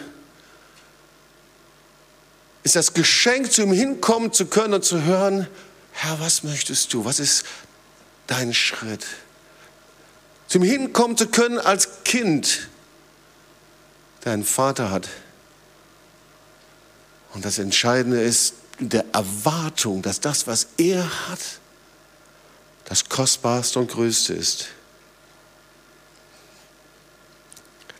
[2.61, 5.47] ist das Geschenk, zu ihm hinkommen zu können und zu hören,
[5.91, 7.03] Herr, was möchtest du?
[7.03, 7.45] Was ist
[8.27, 9.03] dein Schritt?
[10.47, 12.69] Zu ihm hinkommen zu können als Kind,
[14.23, 15.09] der einen Vater hat.
[17.33, 21.39] Und das Entscheidende ist der Erwartung, dass das, was er hat,
[22.85, 24.67] das Kostbarste und Größte ist.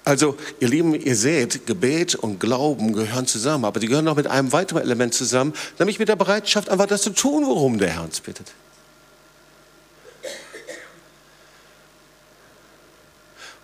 [0.03, 4.27] Also, ihr Lieben, ihr seht, Gebet und Glauben gehören zusammen, aber die gehören noch mit
[4.27, 8.03] einem weiteren Element zusammen, nämlich mit der Bereitschaft, einfach das zu tun, worum der Herr
[8.03, 8.53] uns bittet.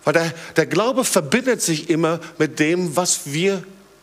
[0.02, 3.62] Weil der, der Glaube verbindet sich immer mit dem, was wir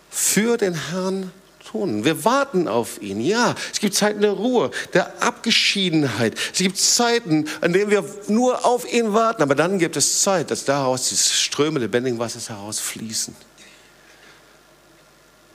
[0.10, 1.32] für den Herrn
[1.72, 2.04] tun.
[2.04, 3.22] Wir warten auf ihn.
[3.22, 6.36] Ja, es gibt Zeiten der Ruhe, der Abgeschiedenheit.
[6.52, 9.44] Es gibt Zeiten, an denen wir nur auf ihn warten.
[9.44, 13.36] Aber dann gibt es Zeit, dass daraus die Ströme lebendigen Wassers herausfließen.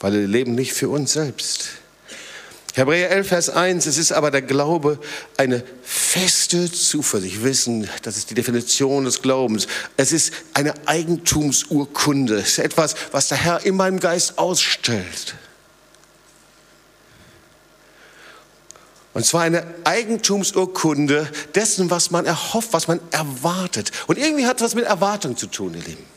[0.01, 1.69] Weil wir leben nicht für uns selbst.
[2.75, 4.99] Hebräer 11, Vers 1, es ist aber der Glaube
[5.37, 7.45] eine feste Zuversicht.
[7.45, 9.69] Wissen, das ist die Definition des Glaubens.
[9.97, 12.35] Es ist eine Eigentumsurkunde.
[12.35, 15.37] Es ist etwas, was der Herr in meinem Geist ausstellt.
[19.15, 23.93] Und zwar eine Eigentumsurkunde dessen, was man erhofft, was man erwartet.
[24.09, 26.14] Und irgendwie hat das mit Erwartung zu tun, ihr Lieben.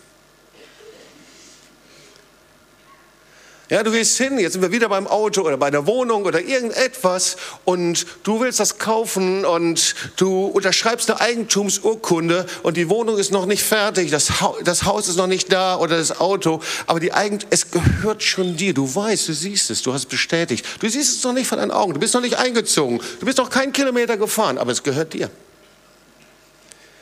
[3.69, 6.39] Ja, du gehst hin, jetzt sind wir wieder beim Auto oder bei der Wohnung oder
[6.39, 13.33] irgendetwas und du willst das kaufen und du unterschreibst eine Eigentumsurkunde und die Wohnung ist
[13.33, 17.01] noch nicht fertig, das, ha das Haus ist noch nicht da oder das Auto, aber
[17.01, 18.73] die Eigen es gehört schon dir.
[18.73, 20.65] Du weißt, du siehst es, du hast es bestätigt.
[20.79, 23.37] Du siehst es noch nicht von deinen Augen, du bist noch nicht eingezogen, du bist
[23.37, 25.29] noch keinen Kilometer gefahren, aber es gehört dir.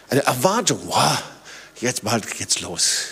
[0.10, 1.22] Eine Erwartung, wow,
[1.80, 3.04] jetzt bald geht's los.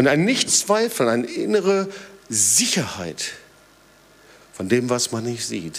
[0.00, 1.86] Und ein Nichtzweifeln, eine innere
[2.30, 3.32] Sicherheit
[4.54, 5.78] von dem, was man nicht sieht.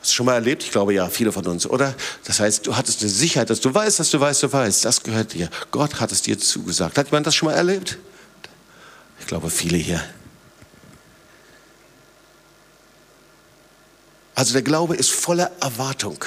[0.00, 0.62] Hast du schon mal erlebt?
[0.62, 1.94] Ich glaube ja, viele von uns, oder?
[2.24, 4.86] Das heißt, du hattest eine Sicherheit, dass du weißt, dass du weißt, du weißt.
[4.86, 5.50] Das gehört dir.
[5.70, 6.96] Gott hat es dir zugesagt.
[6.96, 7.98] Hat jemand das schon mal erlebt?
[9.20, 10.02] Ich glaube, viele hier.
[14.34, 16.24] Also der Glaube ist voller Erwartung.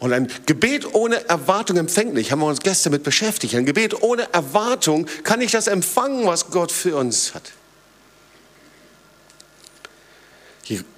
[0.00, 3.54] Und ein Gebet ohne Erwartung empfänglich, haben wir uns gestern mit beschäftigt.
[3.54, 7.52] Ein Gebet ohne Erwartung kann ich das empfangen, was Gott für uns hat.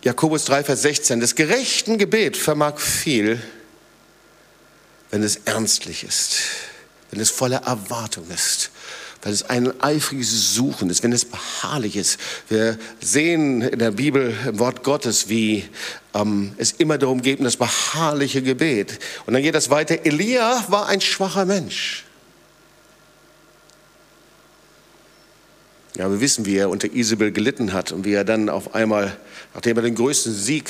[0.02, 1.20] Jakobus 3, Vers 16.
[1.20, 3.42] Das gerechten Gebet vermag viel,
[5.10, 6.36] wenn es ernstlich ist,
[7.10, 8.70] wenn es voller Erwartung ist
[9.22, 12.18] weil es ein eifriges Suchen ist, wenn es beharrlich ist.
[12.48, 15.68] Wir sehen in der Bibel, im Wort Gottes, wie
[16.12, 18.98] ähm, es immer darum geht, das beharrliche Gebet.
[19.26, 20.04] Und dann geht das weiter.
[20.04, 22.04] Elia war ein schwacher Mensch.
[25.96, 29.16] Ja, wir wissen, wie er unter Isabel gelitten hat und wie er dann auf einmal,
[29.54, 30.68] nachdem er den größten Sieg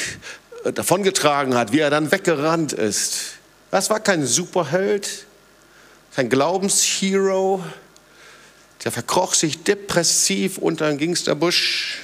[0.65, 3.37] äh, davongetragen hat, wie er dann weggerannt ist.
[3.71, 5.25] Das war kein Superheld,
[6.15, 7.65] kein Glaubenshero,
[8.85, 11.99] der verkroch sich depressiv unter ein Gingsterbusch.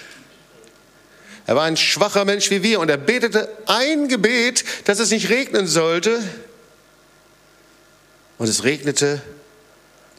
[1.46, 5.30] Er war ein schwacher Mensch wie wir und er betete ein Gebet, dass es nicht
[5.30, 6.22] regnen sollte.
[8.36, 9.22] Und es regnete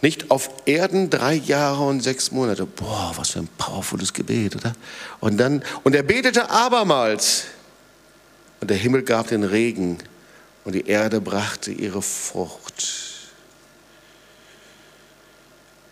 [0.02, 2.66] nicht auf Erden drei Jahre und sechs Monate.
[2.66, 4.74] Boah, was für ein powervolles Gebet, oder?
[5.20, 7.46] Und dann, und er betete abermals.
[8.62, 10.00] Und der Himmel gab den Regen
[10.66, 13.09] und die Erde brachte ihre Frucht.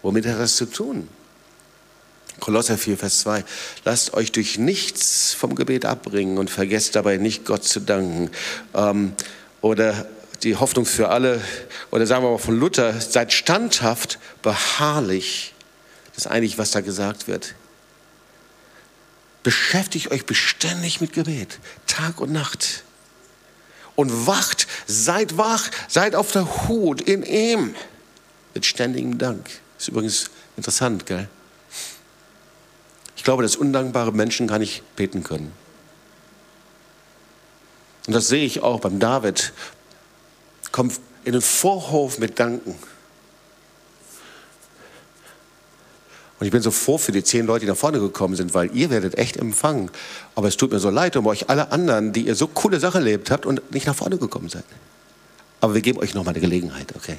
[0.07, 1.09] Womit hat das zu tun?
[2.39, 3.43] Kolosser 4, Vers 2.
[3.83, 8.31] Lasst euch durch nichts vom Gebet abbringen und vergesst dabei nicht Gott zu danken.
[8.73, 9.11] Ähm,
[9.59, 10.07] oder
[10.43, 11.41] die Hoffnung für alle,
[11.91, 15.53] oder sagen wir mal von Luther, seid standhaft, beharrlich.
[16.15, 17.55] Das ist eigentlich, was da gesagt wird.
[19.43, 22.85] Beschäftigt euch beständig mit Gebet, Tag und Nacht.
[23.97, 27.75] Und wacht, seid wach, seid auf der Hut in ihm
[28.53, 29.49] mit ständigem Dank.
[29.77, 31.27] Ist übrigens interessant, gell?
[33.15, 35.51] Ich glaube, dass undankbare Menschen gar nicht beten können.
[38.07, 39.53] Und das sehe ich auch beim David.
[40.71, 42.75] Kommt in den Vorhof mit Danken.
[46.39, 48.73] Und ich bin so froh für die zehn Leute, die nach vorne gekommen sind, weil
[48.75, 49.89] ihr werdet echt empfangen.
[50.35, 53.01] Aber es tut mir so leid um euch alle anderen, die ihr so coole Sachen
[53.01, 54.63] erlebt habt und nicht nach vorne gekommen seid.
[55.59, 57.17] Aber wir geben euch nochmal eine Gelegenheit, okay?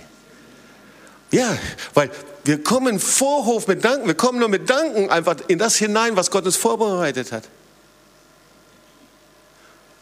[1.31, 1.57] Ja,
[1.95, 2.11] weil
[2.45, 6.31] wir kommen Vorhof mit Danken, wir kommen nur mit Danken einfach in das hinein, was
[6.31, 7.45] Gott uns vorbereitet hat.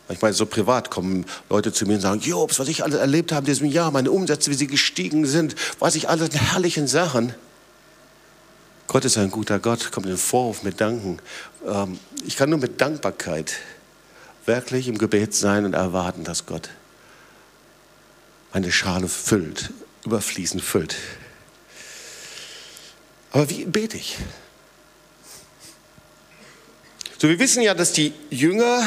[0.08, 3.40] Manchmal so privat kommen Leute zu mir und sagen, Jobs, was ich alles erlebt habe
[3.40, 7.34] in diesem Jahr, meine Umsätze, wie sie gestiegen sind, weiß ich alles, herrlichen Sachen.
[8.86, 11.18] Gott ist ein guter Gott, kommt in den Vorhof mit Danken.
[11.66, 13.54] Ähm, ich kann nur mit Dankbarkeit
[14.44, 16.70] wirklich im Gebet sein und erwarten, dass Gott
[18.52, 19.72] meine Schale füllt,
[20.06, 20.96] überfließend füllt.
[23.32, 24.16] Aber wie bete ich?
[27.18, 28.86] So, wir wissen ja, dass die Jünger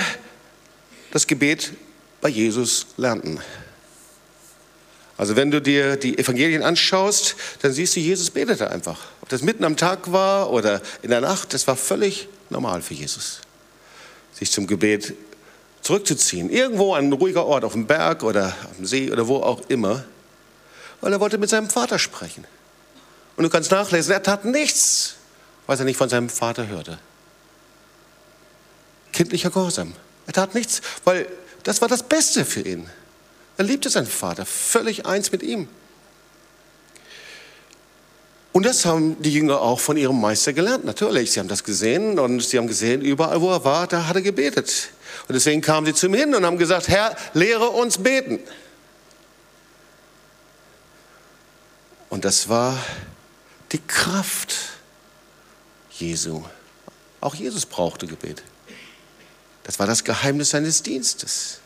[1.11, 1.73] das Gebet
[2.21, 3.39] bei Jesus lernten.
[5.17, 8.99] Also wenn du dir die Evangelien anschaust, dann siehst du, Jesus betete einfach.
[9.21, 12.93] Ob das mitten am Tag war oder in der Nacht, das war völlig normal für
[12.93, 13.41] Jesus,
[14.31, 15.13] sich zum Gebet
[15.81, 16.49] zurückzuziehen.
[16.49, 20.05] Irgendwo an ein ruhiger Ort, auf dem Berg oder am See oder wo auch immer,
[21.01, 22.45] weil er wollte mit seinem Vater sprechen.
[23.37, 25.15] Und du kannst nachlesen, er tat nichts,
[25.65, 26.99] was er nicht von seinem Vater hörte.
[29.13, 29.93] Kindlicher Gehorsam.
[30.27, 31.27] Er tat nichts, weil
[31.63, 32.89] das war das Beste für ihn.
[33.57, 35.67] Er liebte seinen Vater, völlig eins mit ihm.
[38.51, 41.31] Und das haben die Jünger auch von ihrem Meister gelernt, natürlich.
[41.31, 44.21] Sie haben das gesehen und sie haben gesehen, überall wo er war, da hat er
[44.21, 44.89] gebetet.
[45.27, 48.39] Und deswegen kamen sie zu ihm hin und haben gesagt, Herr, lehre uns beten.
[52.09, 52.77] Und das war
[53.71, 54.55] die Kraft
[55.91, 56.43] Jesu.
[57.21, 58.43] Auch Jesus brauchte Gebet.
[59.63, 61.59] Das war das Geheimnis seines Dienstes.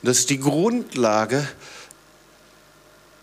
[0.00, 1.48] Und das ist die Grundlage,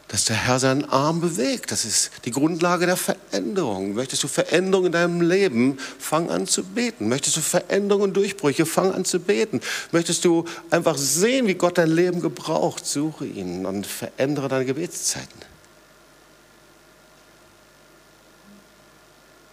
[0.10, 1.72] dass der Herr seinen Arm bewegt.
[1.72, 3.94] Das ist die Grundlage der Veränderung.
[3.94, 7.08] Möchtest du Veränderung in deinem Leben, fang an zu beten.
[7.08, 9.62] Möchtest du Veränderung und Durchbrüche, fang an zu beten.
[9.92, 15.42] Möchtest du einfach sehen, wie Gott dein Leben gebraucht, suche ihn und verändere deine Gebetszeiten.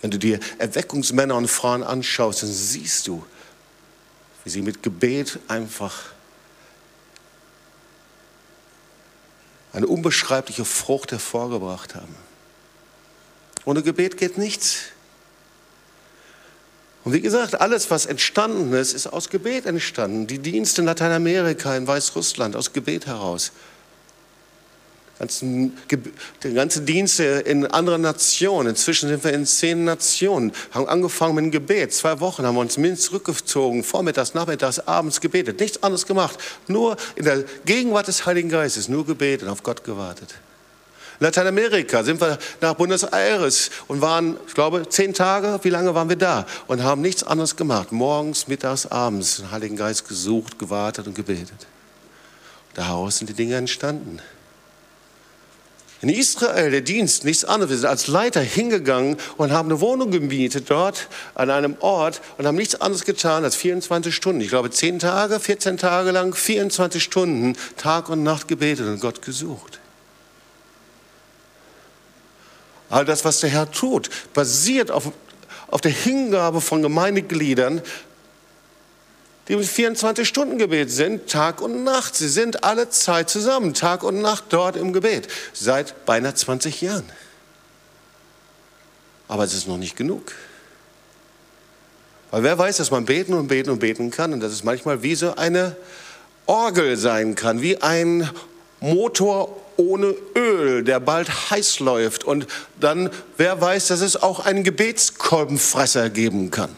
[0.00, 3.24] Wenn du dir Erweckungsmänner und Frauen anschaust, dann siehst du,
[4.44, 6.04] wie sie mit Gebet einfach
[9.72, 12.14] eine unbeschreibliche Frucht hervorgebracht haben.
[13.64, 14.84] Ohne Gebet geht nichts.
[17.04, 20.26] Und wie gesagt, alles, was entstanden ist, ist aus Gebet entstanden.
[20.26, 23.52] Die Dienste in Lateinamerika, in Weißrussland, aus Gebet heraus
[25.18, 25.76] ganzen,
[26.42, 28.70] die ganze Dienste in anderen Nationen.
[28.70, 30.52] Inzwischen sind wir in zehn Nationen.
[30.72, 31.92] Haben angefangen mit dem Gebet.
[31.92, 33.82] Zwei Wochen haben wir uns mindestens zurückgezogen.
[33.82, 35.60] Vormittags, nachmittags, abends gebetet.
[35.60, 36.38] Nichts anderes gemacht.
[36.66, 38.88] Nur in der Gegenwart des Heiligen Geistes.
[38.88, 40.34] Nur gebetet, auf Gott gewartet.
[41.18, 45.94] In Lateinamerika sind wir nach Buenos Aires und waren, ich glaube, zehn Tage, wie lange
[45.94, 46.46] waren wir da?
[46.66, 47.90] Und haben nichts anderes gemacht.
[47.90, 51.66] Morgens, mittags, abends den Heiligen Geist gesucht, gewartet und gebetet.
[52.74, 54.20] Daraus sind die Dinge entstanden.
[56.02, 57.70] In Israel der Dienst nichts anderes.
[57.70, 62.46] Wir sind als Leiter hingegangen und haben eine Wohnung gemietet dort an einem Ort und
[62.46, 64.42] haben nichts anderes getan als 24 Stunden.
[64.42, 69.22] Ich glaube 10 Tage, 14 Tage lang, 24 Stunden Tag und Nacht gebetet und Gott
[69.22, 69.80] gesucht.
[72.90, 75.10] All das, was der Herr tut, basiert auf,
[75.68, 77.82] auf der Hingabe von Gemeindegliedern,
[79.48, 82.16] die im 24-Stunden-Gebet sind, Tag und Nacht.
[82.16, 87.04] Sie sind alle Zeit zusammen, Tag und Nacht dort im Gebet, seit beinahe 20 Jahren.
[89.28, 90.32] Aber es ist noch nicht genug.
[92.30, 95.02] Weil wer weiß, dass man beten und beten und beten kann und dass es manchmal
[95.02, 95.76] wie so eine
[96.46, 98.28] Orgel sein kann, wie ein
[98.80, 102.24] Motor ohne Öl, der bald heiß läuft.
[102.24, 102.46] Und
[102.80, 106.70] dann, wer weiß, dass es auch einen Gebetskolbenfresser geben kann.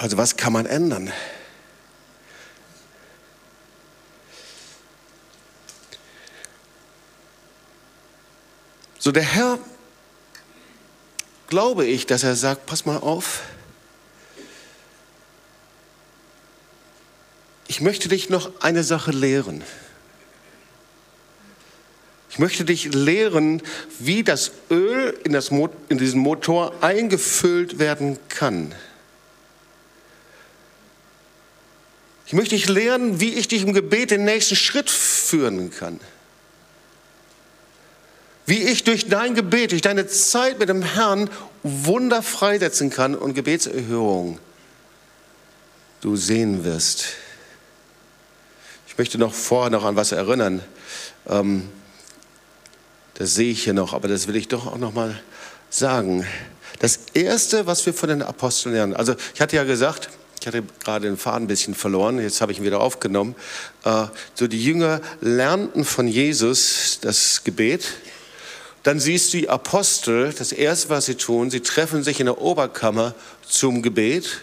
[0.00, 1.12] Also was kann man ändern?
[8.98, 9.58] So der Herr,
[11.48, 13.42] glaube ich, dass er sagt, pass mal auf,
[17.68, 19.62] ich möchte dich noch eine Sache lehren.
[22.30, 23.62] Ich möchte dich lehren,
[23.98, 25.50] wie das Öl in, das,
[25.90, 28.74] in diesen Motor eingefüllt werden kann.
[32.30, 35.98] Ich möchte dich lernen, wie ich dich im Gebet den nächsten Schritt führen kann.
[38.46, 41.28] Wie ich durch dein Gebet, durch deine Zeit mit dem Herrn
[41.64, 44.38] Wunder freisetzen kann und Gebetserhörung
[46.02, 47.06] du sehen wirst.
[48.86, 50.62] Ich möchte noch vorher noch an was erinnern.
[51.28, 51.68] Ähm,
[53.14, 55.20] das sehe ich hier noch, aber das will ich doch auch noch mal
[55.68, 56.24] sagen.
[56.78, 60.10] Das erste, was wir von den Aposteln lernen, also ich hatte ja gesagt,
[60.40, 63.34] ich hatte gerade den Faden ein bisschen verloren, jetzt habe ich ihn wieder aufgenommen.
[63.84, 67.86] Äh, so die Jünger lernten von Jesus das Gebet.
[68.82, 72.40] Dann siehst du die Apostel, das erste, was sie tun, sie treffen sich in der
[72.40, 73.14] Oberkammer
[73.46, 74.40] zum Gebet,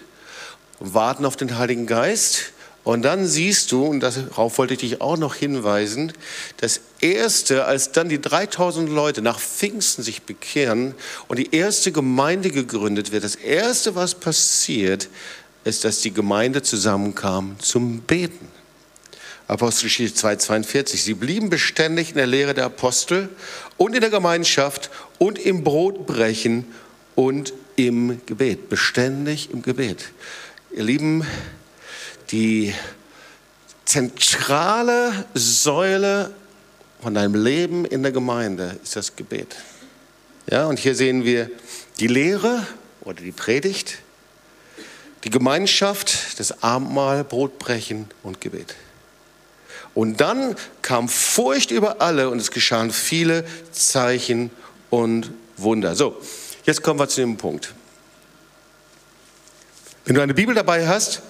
[0.79, 5.17] warten auf den Heiligen Geist Und dann siehst du, und darauf wollte ich dich auch
[5.17, 6.13] noch hinweisen,
[6.57, 10.93] das erste, als dann die 3000 Leute nach Pfingsten sich bekehren
[11.27, 15.09] und die erste Gemeinde gegründet wird, das erste, was passiert,
[15.67, 18.47] ist, dass die Gemeinde zusammenkam zum Beten.
[19.47, 20.97] Apostelgeschichte 2,42.
[20.97, 23.29] Sie blieben beständig in der Lehre der Apostel
[23.77, 24.89] und in der Gemeinschaft
[25.19, 26.65] und im Brotbrechen
[27.15, 28.69] und im Gebet.
[28.69, 30.09] Beständig im Gebet.
[30.71, 31.25] Ihr Lieben,
[32.31, 32.73] die
[33.85, 36.33] zentrale Säule
[37.01, 39.55] von deinem Leben in der Gemeinde ist das Gebet.
[40.49, 41.49] Ja, und hier sehen wir
[41.99, 42.65] die Lehre
[43.01, 43.99] oder die Predigt,
[45.23, 48.75] die Gemeinschaft, das Abendmahl, Brotbrechen und Gebet.
[49.93, 54.51] Und dann kam Furcht über alle und es geschahen viele Zeichen
[54.89, 55.95] und Wunder.
[55.95, 56.21] So,
[56.65, 57.73] jetzt kommen wir zu dem Punkt.
[60.05, 61.21] Wenn du eine Bibel dabei hast,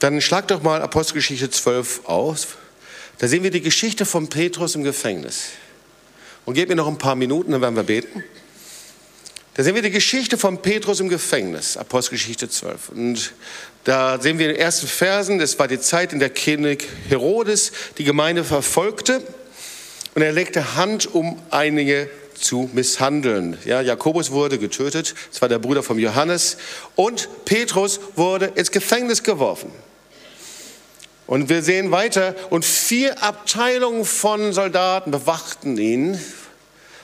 [0.00, 2.48] dann schlag doch mal Apostelgeschichte 12 aus.
[3.18, 5.50] Da sehen wir die Geschichte von Petrus im Gefängnis.
[6.44, 8.24] Und gib mir noch ein paar Minuten, dann werden wir beten.
[9.56, 12.88] Da sehen wir die Geschichte von Petrus im Gefängnis, Apostelgeschichte 12.
[12.88, 13.32] Und
[13.84, 17.70] da sehen wir in den ersten Versen, das war die Zeit, in der König Herodes
[17.96, 19.22] die Gemeinde verfolgte
[20.16, 23.56] und er legte Hand, um einige zu misshandeln.
[23.64, 26.56] Ja, Jakobus wurde getötet, das war der Bruder von Johannes,
[26.96, 29.70] und Petrus wurde ins Gefängnis geworfen.
[31.28, 36.20] Und wir sehen weiter, und vier Abteilungen von Soldaten bewachten ihn,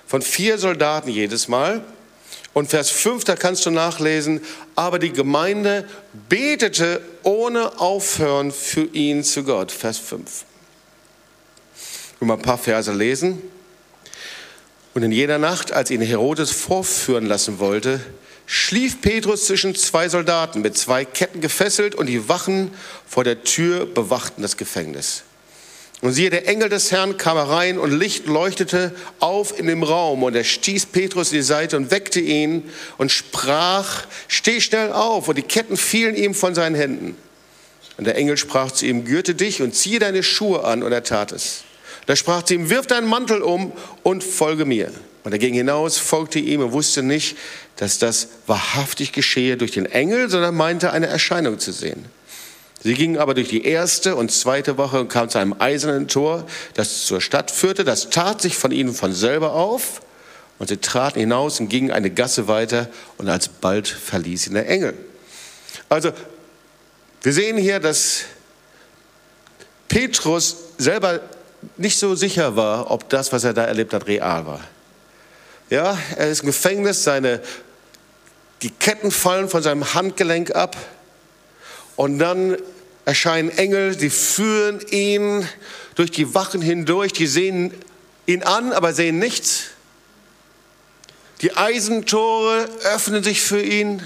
[0.04, 1.84] von vier Soldaten jedes Mal.
[2.52, 4.40] Und Vers 5, da kannst du nachlesen,
[4.74, 5.88] aber die Gemeinde
[6.28, 9.70] betete ohne Aufhören für ihn zu Gott.
[9.70, 10.44] Vers 5.
[12.14, 13.40] Ich will mal ein paar Verse lesen.
[14.92, 18.00] Und in jeder Nacht, als ihn Herodes vorführen lassen wollte,
[18.46, 22.72] schlief Petrus zwischen zwei Soldaten mit zwei Ketten gefesselt und die Wachen
[23.06, 25.22] vor der Tür bewachten das Gefängnis.
[26.02, 30.22] Und siehe, der Engel des Herrn kam herein und Licht leuchtete auf in dem Raum.
[30.22, 35.28] Und er stieß Petrus in die Seite und weckte ihn und sprach, steh schnell auf.
[35.28, 37.16] Und die Ketten fielen ihm von seinen Händen.
[37.98, 40.82] Und der Engel sprach zu ihm, gürte dich und ziehe deine Schuhe an.
[40.82, 41.64] Und er tat es.
[42.06, 43.72] Da sprach zu ihm, wirf deinen Mantel um
[44.02, 44.90] und folge mir.
[45.22, 47.36] Und er ging hinaus, folgte ihm und wusste nicht,
[47.76, 52.06] dass das wahrhaftig geschehe durch den Engel, sondern meinte, eine Erscheinung zu sehen.
[52.82, 56.46] Sie gingen aber durch die erste und zweite Woche und kamen zu einem eisernen Tor,
[56.74, 57.84] das zur Stadt führte.
[57.84, 60.00] Das tat sich von ihnen von selber auf.
[60.58, 64.94] Und sie traten hinaus und gingen eine Gasse weiter und alsbald verließ ihn der Engel.
[65.88, 66.12] Also,
[67.22, 68.24] wir sehen hier, dass
[69.88, 71.20] Petrus selber
[71.76, 74.60] nicht so sicher war, ob das, was er da erlebt hat, real war.
[75.68, 77.40] Ja, er ist im Gefängnis, seine,
[78.62, 80.76] die Ketten fallen von seinem Handgelenk ab.
[82.00, 82.56] Und dann
[83.04, 85.46] erscheinen Engel, die führen ihn
[85.96, 87.74] durch die Wachen hindurch, die sehen
[88.24, 89.64] ihn an, aber sehen nichts.
[91.42, 94.02] Die Eisentore öffnen sich für ihn.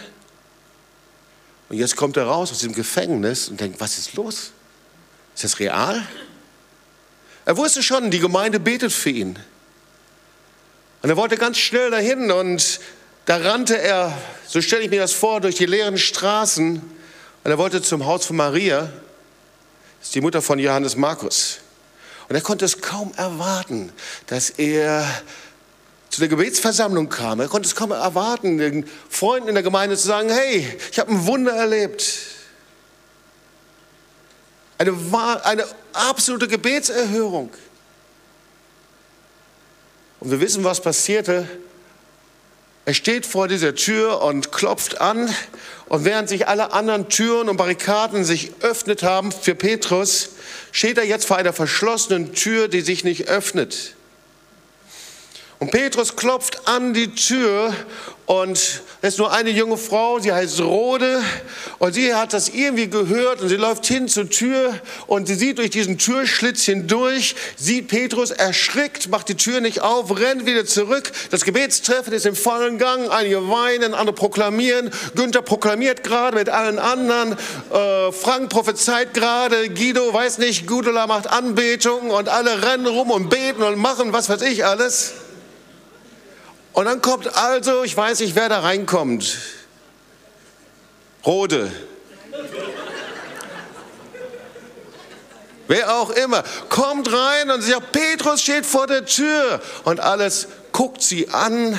[1.69, 4.51] Und jetzt kommt er raus aus dem Gefängnis und denkt, was ist los?
[5.37, 6.05] Ist das real?
[7.45, 9.39] Er wusste schon, die Gemeinde betet für ihn.
[11.01, 12.81] Und er wollte ganz schnell dahin und
[13.27, 14.19] da rannte er,
[14.49, 16.94] so stelle ich mir das vor, durch die leeren Straßen
[17.45, 18.91] und er wollte zum Haus von Maria,
[20.01, 21.59] das ist die Mutter von Johannes Markus.
[22.29, 23.93] Und er konnte es kaum erwarten,
[24.27, 25.07] dass er
[26.09, 27.41] zu der Gebetsversammlung kam.
[27.41, 31.11] Er konnte es kaum erwarten, den Freunden in der Gemeinde zu sagen, hey, ich habe
[31.11, 32.15] ein Wunder erlebt.
[34.79, 34.95] Eine,
[35.43, 37.51] eine absolute Gebetserhörung.
[40.21, 41.47] Und wir wissen, was passierte.
[42.87, 45.35] Er steht vor dieser Tür und klopft an.
[45.87, 50.31] Und während sich alle anderen Türen und Barrikaden sich öffnet haben für Petrus,
[50.73, 53.95] steht er jetzt vor einer verschlossenen Tür, die sich nicht öffnet.
[55.61, 57.73] Und Petrus klopft an die Tür
[58.27, 61.23] und es ist nur eine junge Frau, sie heißt Rode
[61.79, 65.59] und sie hat das irgendwie gehört und sie läuft hin zur Tür und sie sieht
[65.59, 71.13] durch diesen Türschlitz hindurch, sieht Petrus erschrickt, macht die Tür nicht auf, rennt wieder zurück.
[71.31, 74.91] Das Gebetstreffen ist im vollen Gang, einige weinen, andere proklamieren.
[75.15, 77.37] Günther proklamiert gerade mit allen anderen,
[77.73, 83.29] äh, Frank prophezeit gerade, Guido weiß nicht, Gudula macht Anbetung und alle rennen rum und
[83.29, 85.13] beten und machen was weiß ich alles.
[86.75, 89.39] Und dann kommt also, ich weiß nicht, wer da reinkommt.
[91.25, 91.73] Rode.
[95.67, 99.63] Wer auch immer, kommt rein und sagt, Petrus steht vor der Tür.
[99.85, 101.79] Und alles guckt sie an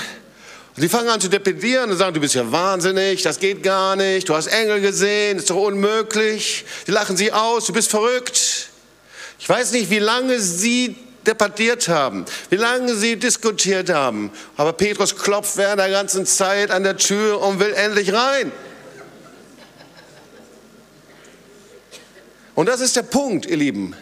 [0.75, 3.95] Und die fangen an zu dependieren und sagen, du bist ja wahnsinnig, das geht gar
[3.95, 6.65] nicht, du hast Engel gesehen, ist doch unmöglich.
[6.85, 8.69] Sie lachen sie aus, du bist verrückt.
[9.39, 10.97] Ich weiß nicht, wie lange sie
[11.27, 14.31] debattiert haben, wie lange sie diskutiert haben.
[14.57, 18.51] Aber Petrus klopft während der ganzen Zeit an der Tür und will endlich rein.
[22.55, 23.95] Und das ist der Punkt, ihr Lieben.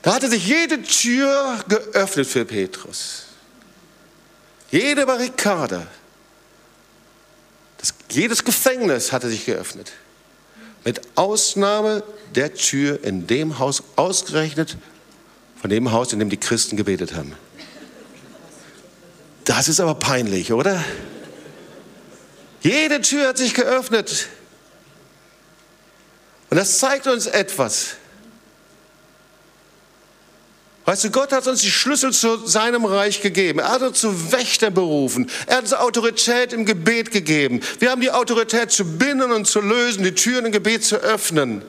[0.00, 3.26] Da hatte sich jede Tür geöffnet für Petrus.
[4.70, 5.86] Jede Barrikade,
[7.78, 9.92] das, jedes Gefängnis hatte sich geöffnet.
[10.84, 12.02] Mit Ausnahme
[12.34, 14.76] der Tür in dem Haus, ausgerechnet
[15.62, 17.36] von dem Haus, in dem die Christen gebetet haben.
[19.44, 20.84] Das ist aber peinlich, oder?
[22.62, 24.28] Jede Tür hat sich geöffnet.
[26.50, 27.94] Und das zeigt uns etwas.
[30.84, 33.60] Weißt du, Gott hat uns die Schlüssel zu seinem Reich gegeben.
[33.60, 35.30] Er hat uns zu Wächter berufen.
[35.46, 37.60] Er hat uns Autorität im Gebet gegeben.
[37.78, 41.62] Wir haben die Autorität zu binden und zu lösen, die Türen im Gebet zu öffnen.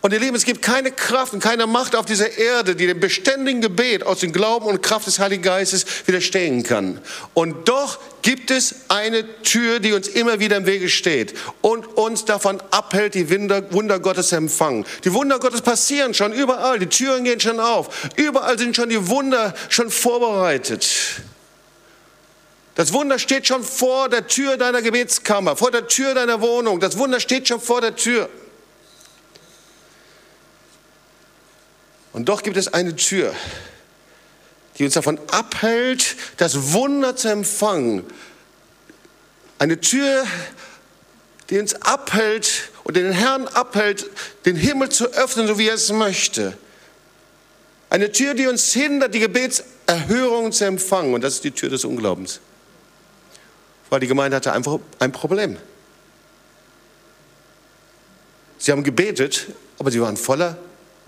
[0.00, 3.00] Und ihr Lieben, es gibt keine Kraft und keine Macht auf dieser Erde, die dem
[3.00, 7.00] beständigen Gebet aus dem Glauben und Kraft des Heiligen Geistes widerstehen kann.
[7.34, 12.24] Und doch gibt es eine Tür, die uns immer wieder im Wege steht und uns
[12.24, 14.86] davon abhält, die Wunder, Gottes zu empfangen.
[15.02, 18.08] Die Wunder Gottes passieren schon überall, die Türen gehen schon auf.
[18.14, 20.86] Überall sind schon die Wunder schon vorbereitet.
[22.76, 26.78] Das Wunder steht schon vor der Tür deiner Gebetskammer, vor der Tür deiner Wohnung.
[26.78, 28.28] Das Wunder steht schon vor der Tür.
[32.18, 33.32] Und doch gibt es eine Tür,
[34.76, 38.04] die uns davon abhält, das Wunder zu empfangen.
[39.60, 40.26] Eine Tür,
[41.48, 44.10] die uns abhält und den Herrn abhält,
[44.46, 46.58] den Himmel zu öffnen, so wie er es möchte.
[47.88, 51.14] Eine Tür, die uns hindert, die Gebetserhörung zu empfangen.
[51.14, 52.40] Und das ist die Tür des Unglaubens.
[53.90, 55.56] Weil die Gemeinde hatte einfach ein Problem.
[58.58, 59.46] Sie haben gebetet,
[59.78, 60.58] aber sie waren voller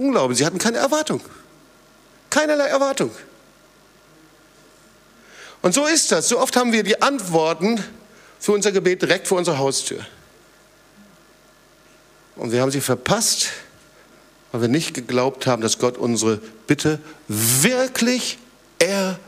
[0.01, 0.35] Unglauben.
[0.35, 1.21] Sie hatten keine Erwartung.
[2.31, 3.11] Keinerlei Erwartung.
[5.61, 6.27] Und so ist das.
[6.27, 7.85] So oft haben wir die Antworten
[8.39, 10.07] für unser Gebet direkt vor unserer Haustür.
[12.37, 13.49] Und wir haben sie verpasst,
[14.53, 16.99] weil wir nicht geglaubt haben, dass Gott unsere Bitte
[17.29, 18.39] wirklich
[18.79, 19.19] erhört.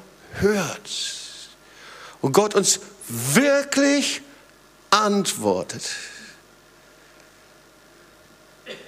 [2.22, 4.22] Und Gott uns wirklich
[4.88, 5.82] antwortet.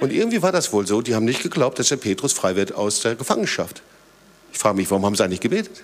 [0.00, 2.72] Und irgendwie war das wohl so, die haben nicht geglaubt, dass der Petrus frei wird
[2.72, 3.82] aus der Gefangenschaft.
[4.52, 5.82] Ich frage mich, warum haben sie eigentlich gebetet?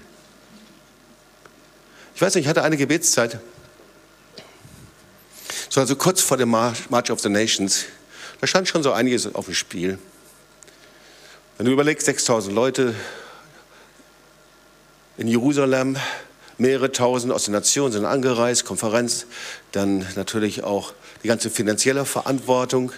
[2.15, 3.41] Ich weiß nicht, ich hatte eine Gebetszeit,
[5.69, 7.87] so also kurz vor dem March of the Nations,
[8.41, 9.99] da stand schon so einiges auf dem Spiel.
[11.57, 12.95] Wenn du überlegst, 6000 Leute
[15.17, 15.97] in Jerusalem,
[16.59, 19.27] mehrere tausend aus den Nationen sind angereist, Konferenz,
[19.73, 20.93] dann natürlich auch
[21.23, 22.93] die ganze finanzielle Verantwortung.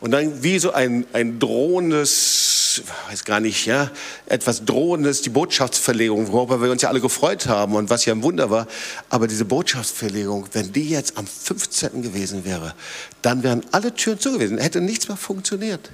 [0.00, 3.90] Und dann wie so ein, ein drohendes, weiß gar nicht, ja,
[4.26, 8.22] etwas drohendes, die Botschaftsverlegung, worüber wir uns ja alle gefreut haben und was ja ein
[8.22, 8.68] Wunder war.
[9.08, 12.02] Aber diese Botschaftsverlegung, wenn die jetzt am 15.
[12.02, 12.74] gewesen wäre,
[13.22, 15.90] dann wären alle Türen zu gewesen, hätte nichts mehr funktioniert.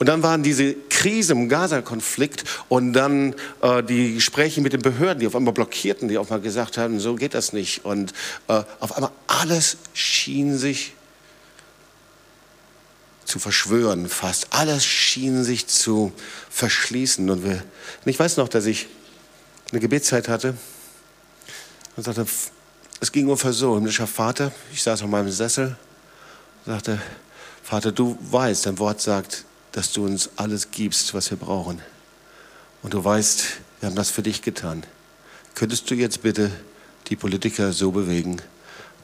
[0.00, 5.20] Und dann waren diese Krisen im Gaza-Konflikt und dann äh, die Gespräche mit den Behörden,
[5.20, 7.84] die auf einmal blockierten, die auf einmal gesagt haben, so geht das nicht.
[7.84, 8.14] Und
[8.48, 10.94] äh, auf einmal alles schien sich
[13.30, 14.48] zu verschwören fast.
[14.50, 16.12] Alles schien sich zu
[16.50, 17.30] verschließen.
[17.30, 18.88] Und, wir, und ich weiß noch, dass ich
[19.70, 20.54] eine Gebetszeit hatte
[21.96, 22.26] und sagte,
[23.00, 25.76] es ging ungefähr so, himmlischer Vater, ich saß auf meinem Sessel,
[26.66, 27.00] sagte,
[27.62, 31.80] Vater, du weißt, dein Wort sagt, dass du uns alles gibst, was wir brauchen.
[32.82, 33.44] Und du weißt,
[33.78, 34.82] wir haben das für dich getan.
[35.54, 36.50] Könntest du jetzt bitte
[37.06, 38.42] die Politiker so bewegen,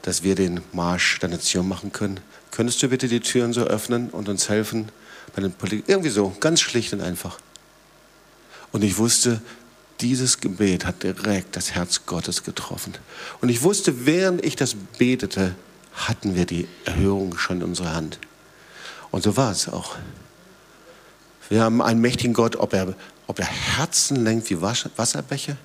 [0.01, 2.19] dass wir den Marsch der Nation machen können?
[2.57, 4.89] Könntest du bitte die Türen so öffnen und uns helfen?
[5.35, 7.37] Bei den Polit Irgendwie so, ganz schlicht und einfach.
[8.71, 9.41] Und ich wusste,
[10.01, 12.95] dieses Gebet hat direkt das Herz Gottes getroffen.
[13.41, 15.53] Und ich wusste, während ich das betete,
[15.93, 18.17] hatten wir die Erhörung schon in unserer Hand.
[19.11, 19.95] Und so war es auch.
[21.49, 22.95] Wir haben einen mächtigen Gott, ob er,
[23.27, 25.57] ob er Herzen lenkt wie Wasserbecher,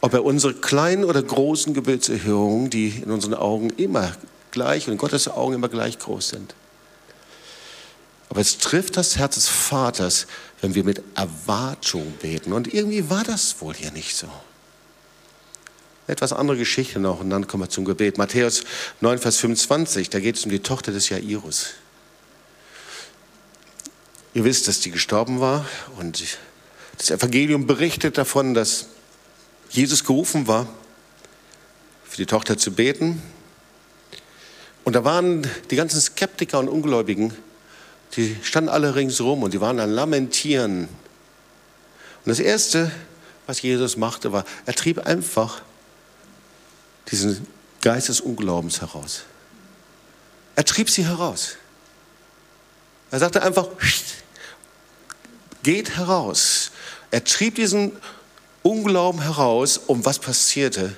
[0.00, 4.12] ob er unsere kleinen oder großen Gebetserhörungen, die in unseren Augen immer
[4.50, 6.54] gleich und in Gottes Augen immer gleich groß sind.
[8.28, 10.26] Aber es trifft das Herz des Vaters,
[10.60, 12.52] wenn wir mit Erwartung beten.
[12.52, 14.28] Und irgendwie war das wohl hier nicht so.
[16.06, 18.18] Etwas andere Geschichte noch und dann kommen wir zum Gebet.
[18.18, 18.62] Matthäus
[19.00, 21.74] 9, Vers 25, da geht es um die Tochter des Jairus.
[24.32, 25.66] Ihr wisst, dass die gestorben war
[25.98, 26.22] und
[26.98, 28.86] das Evangelium berichtet davon, dass
[29.70, 30.68] Jesus gerufen war,
[32.04, 33.22] für die Tochter zu beten.
[34.84, 37.32] Und da waren die ganzen Skeptiker und Ungläubigen,
[38.16, 40.88] die standen alle ringsherum und die waren am Lamentieren.
[42.24, 42.90] Und das Erste,
[43.46, 45.62] was Jesus machte, war, er trieb einfach
[47.10, 47.46] diesen
[47.80, 49.22] Geist des Unglaubens heraus.
[50.56, 51.56] Er trieb sie heraus.
[53.10, 53.68] Er sagte einfach,
[55.62, 56.70] geht heraus.
[57.10, 57.92] Er trieb diesen
[58.62, 59.78] Unglauben heraus.
[59.78, 60.94] Und was passierte?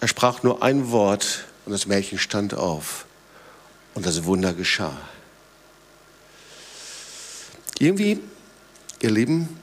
[0.00, 3.04] Er sprach nur ein Wort und das Mädchen stand auf.
[3.92, 4.96] Und das Wunder geschah.
[7.78, 8.20] Irgendwie,
[9.02, 9.60] ihr Lieben,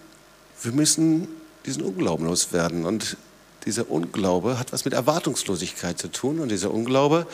[0.61, 1.27] wir müssen
[1.65, 2.85] diesen Unglauben loswerden.
[2.85, 3.17] Und
[3.65, 6.39] dieser Unglaube hat was mit Erwartungslosigkeit zu tun.
[6.39, 7.25] Und dieser Unglaube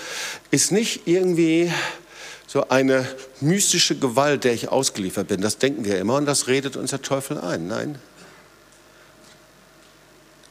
[0.52, 1.70] ist nicht irgendwie
[2.48, 3.06] so eine
[3.42, 5.42] mystische Gewalt, der ich ausgeliefert bin.
[5.42, 7.68] Das denken wir immer und das redet uns der Teufel ein.
[7.68, 8.00] Nein.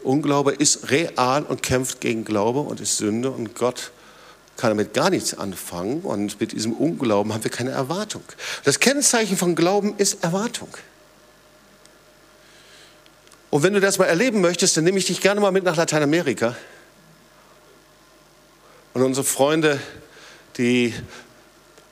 [0.03, 3.93] Unglaube ist real und kämpft gegen Glaube und ist Sünde und Gott
[4.57, 8.23] kann damit gar nichts anfangen und mit diesem Unglauben haben wir keine Erwartung.
[8.65, 10.69] Das Kennzeichen von Glauben ist Erwartung.
[13.51, 15.77] Und wenn du das mal erleben möchtest, dann nehme ich dich gerne mal mit nach
[15.77, 16.57] Lateinamerika.
[18.95, 19.81] Und unsere Freunde,
[20.57, 20.95] die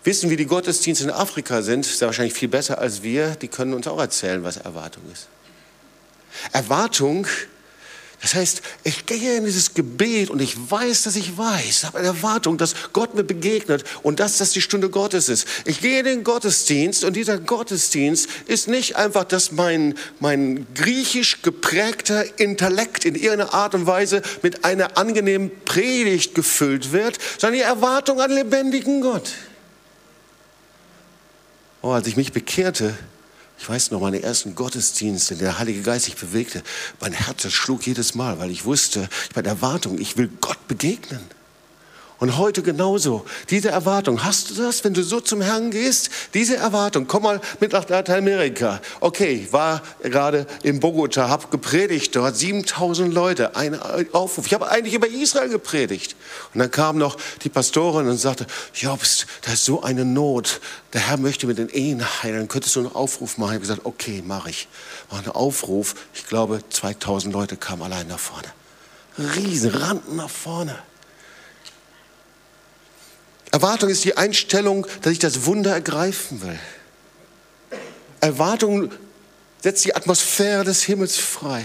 [0.05, 3.49] wissen, wie die Gottesdienste in Afrika sind, ist ja wahrscheinlich viel besser als wir, die
[3.49, 5.29] können uns auch erzählen, was Erwartung ist.
[6.53, 7.27] Erwartung
[8.21, 12.09] das heißt, ich gehe in dieses Gebet und ich weiß, dass ich weiß, habe eine
[12.09, 15.47] Erwartung, dass Gott mir begegnet und dass das die Stunde Gottes ist.
[15.67, 21.43] Ich gehe in den Gottesdienst und dieser Gottesdienst ist nicht einfach, dass mein, mein griechisch
[21.43, 27.65] geprägter Intellekt in irgendeiner Art und Weise mit einer angenehmen Predigt gefüllt wird, sondern die
[27.65, 29.31] Erwartung an lebendigen Gott.
[31.83, 32.99] Oh, als ich mich bekehrte,
[33.59, 36.63] ich weiß noch, meine ersten Gottesdienste, der Heilige Geist sich bewegte,
[37.01, 40.69] mein Herz schlug jedes Mal, weil ich wusste, ich war in Erwartung, ich will Gott
[40.69, 41.38] begegnen.
[42.21, 43.25] Und heute genauso.
[43.49, 46.11] Diese Erwartung, hast du das, wenn du so zum Herrn gehst?
[46.35, 48.81] Diese Erwartung, komm mal mit nach Lateinamerika.
[48.99, 53.81] Okay, war gerade in Bogota, habe gepredigt dort, 7000 Leute, ein
[54.13, 54.47] Aufruf.
[54.47, 56.17] Ich habe eigentlich über Israel gepredigt.
[56.55, 60.61] Und dann kam noch die Pastorin und sagte, Jobst, da ist so eine Not.
[60.95, 62.49] Der Herr möchte mit den Ehen heilen.
[62.49, 63.51] Könntest du einen Aufruf machen?
[63.51, 64.67] Ich habe gesagt, okay, mache ich.
[65.09, 65.95] Mach einen Aufruf.
[66.15, 68.49] Ich glaube, 2000 Leute kamen allein nach vorne.
[69.37, 70.77] Riesen, rannten nach vorne.
[73.51, 76.59] Erwartung ist die Einstellung, dass ich das Wunder ergreifen will.
[78.21, 78.91] Erwartung
[79.63, 81.65] setzt die Atmosphäre des Himmels frei.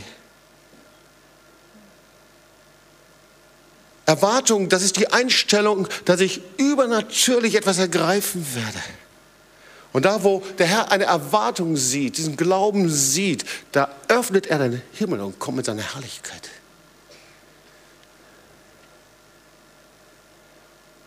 [4.05, 8.79] Erwartung, das ist die Einstellung, dass ich übernatürlich etwas ergreifen werde.
[9.93, 14.81] Und da, wo der Herr eine Erwartung sieht, diesen Glauben sieht, da öffnet er den
[14.93, 16.49] Himmel und kommt mit seiner Herrlichkeit.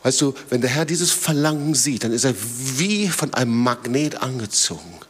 [0.06, 2.32] Weißt du, wenn der Herr dieses Verlangen sieht, dann ist er
[2.76, 5.00] wie von einem Magnet angezogen.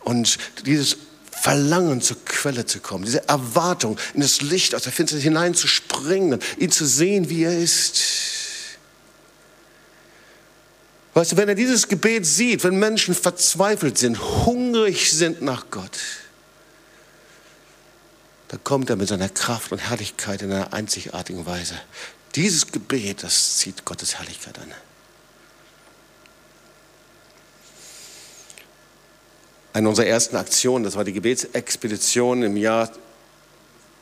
[0.00, 0.96] Und dieses
[1.30, 6.72] Verlangen zur Quelle zu kommen, diese Erwartung, in das Licht aus der Finsternis hineinzuspringen, ihn
[6.72, 8.00] zu sehen, wie er ist.
[11.14, 15.96] Weißt du, wenn er dieses Gebet sieht, wenn Menschen verzweifelt sind, hungrig sind nach Gott,
[18.48, 21.76] dann kommt er mit seiner Kraft und Herrlichkeit in einer einzigartigen Weise.
[22.34, 24.72] Dieses Gebet, das zieht Gottes Herrlichkeit an.
[29.72, 32.90] Eine unserer ersten Aktionen, das war die Gebetsexpedition im Jahr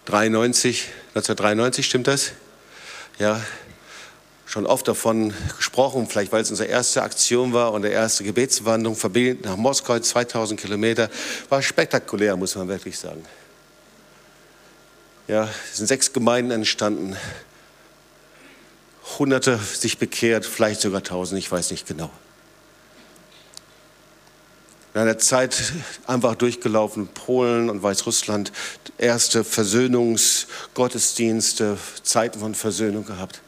[0.06, 2.32] 93, 1993, stimmt das?
[3.18, 3.42] Ja,
[4.46, 8.96] schon oft davon gesprochen, vielleicht weil es unsere erste Aktion war und der erste Gebetswanderung
[8.96, 11.10] verbinden nach Moskau, 2000 Kilometer,
[11.50, 13.24] war spektakulär, muss man wirklich sagen.
[15.26, 17.14] Ja, es sind sechs Gemeinden entstanden,
[19.18, 22.10] Hunderte sich bekehrt, vielleicht sogar Tausend, ich weiß nicht genau.
[24.94, 25.74] In einer Zeit
[26.06, 28.52] einfach durchgelaufen, Polen und Weißrussland,
[28.98, 33.42] erste Versöhnungsgottesdienste, Zeiten von Versöhnung gehabt.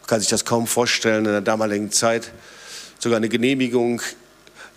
[0.00, 2.30] Man kann sich das kaum vorstellen, in der damaligen Zeit
[2.98, 4.02] sogar eine Genehmigung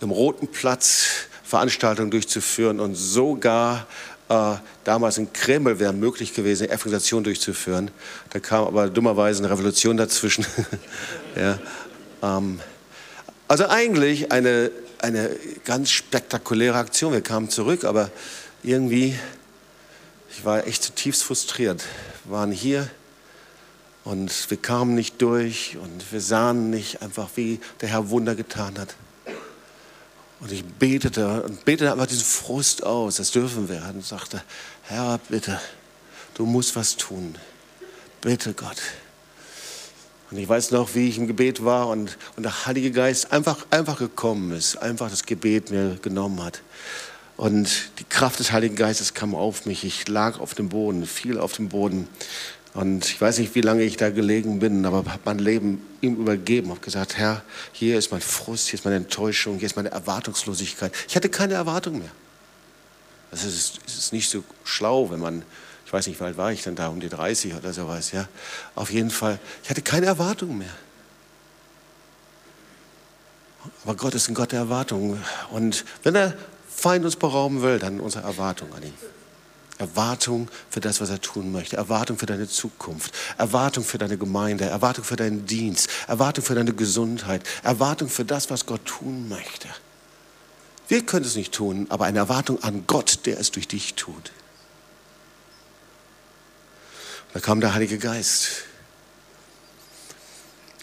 [0.00, 1.04] im Roten Platz
[1.44, 3.86] Veranstaltungen durchzuführen und sogar
[4.28, 4.54] äh,
[4.84, 7.90] damals in Kreml wäre möglich gewesen, eine Evangelisation durchzuführen.
[8.30, 10.44] Da kam aber dummerweise eine Revolution dazwischen.
[11.36, 11.58] ja,
[12.22, 12.60] ähm,
[13.48, 15.30] also eigentlich eine, eine
[15.64, 17.12] ganz spektakuläre Aktion.
[17.12, 18.10] Wir kamen zurück, aber
[18.62, 19.16] irgendwie,
[20.30, 21.84] ich war echt zutiefst frustriert.
[22.24, 22.90] Wir waren hier
[24.02, 28.76] und wir kamen nicht durch und wir sahen nicht einfach, wie der Herr Wunder getan
[28.78, 28.96] hat.
[30.40, 33.82] Und ich betete und betete einfach diesen Frust aus, das dürfen wir.
[33.94, 34.42] Und sagte,
[34.82, 35.58] Herr, bitte,
[36.34, 37.34] du musst was tun.
[38.20, 38.76] Bitte, Gott.
[40.30, 43.64] Und ich weiß noch, wie ich im Gebet war und, und der Heilige Geist einfach,
[43.70, 46.62] einfach gekommen ist, einfach das Gebet mir genommen hat.
[47.36, 49.84] Und die Kraft des Heiligen Geistes kam auf mich.
[49.84, 52.08] Ich lag auf dem Boden, fiel auf dem Boden.
[52.76, 56.16] Und ich weiß nicht, wie lange ich da gelegen bin, aber habe mein Leben ihm
[56.16, 59.90] übergeben, habe gesagt, Herr, hier ist mein Frust, hier ist meine Enttäuschung, hier ist meine
[59.90, 60.92] Erwartungslosigkeit.
[61.08, 62.10] Ich hatte keine Erwartung mehr.
[63.30, 65.42] Das ist, ist nicht so schlau, wenn man,
[65.86, 68.28] ich weiß nicht, wie alt war ich denn da, um die 30 oder sowas, ja.
[68.74, 70.74] Auf jeden Fall, ich hatte keine Erwartung mehr.
[73.84, 75.24] Aber Gott ist ein Gott der Erwartungen.
[75.50, 76.36] Und wenn der
[76.68, 79.15] Feind uns berauben will, dann unsere Erwartung an ihn.
[79.78, 81.76] Erwartung für das, was er tun möchte.
[81.76, 83.12] Erwartung für deine Zukunft.
[83.36, 84.64] Erwartung für deine Gemeinde.
[84.64, 85.88] Erwartung für deinen Dienst.
[86.06, 87.42] Erwartung für deine Gesundheit.
[87.62, 89.68] Erwartung für das, was Gott tun möchte.
[90.88, 94.32] Wir können es nicht tun, aber eine Erwartung an Gott, der es durch dich tut.
[97.32, 98.64] da kam der Heilige Geist.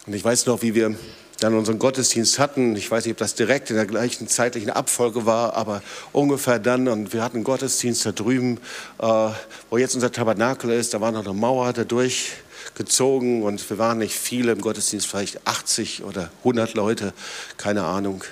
[0.06, 0.96] Und ich weiß noch, wie wir
[1.40, 2.76] dann unseren Gottesdienst hatten.
[2.76, 5.82] Ich weiß nicht, ob das direkt in der gleichen zeitlichen Abfolge war, aber
[6.12, 6.88] ungefähr dann.
[6.88, 8.58] Und wir hatten einen Gottesdienst da drüben,
[8.98, 9.28] äh,
[9.70, 10.94] wo jetzt unser Tabernakel ist.
[10.94, 15.46] Da war noch eine Mauer da durchgezogen und wir waren nicht viele im Gottesdienst, vielleicht
[15.46, 17.12] 80 oder 100 Leute,
[17.56, 18.22] keine Ahnung.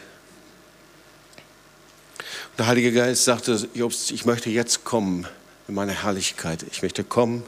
[2.50, 5.26] Und der Heilige Geist sagte, Jobst, ich möchte jetzt kommen
[5.68, 6.64] in meine Herrlichkeit.
[6.70, 7.44] Ich möchte kommen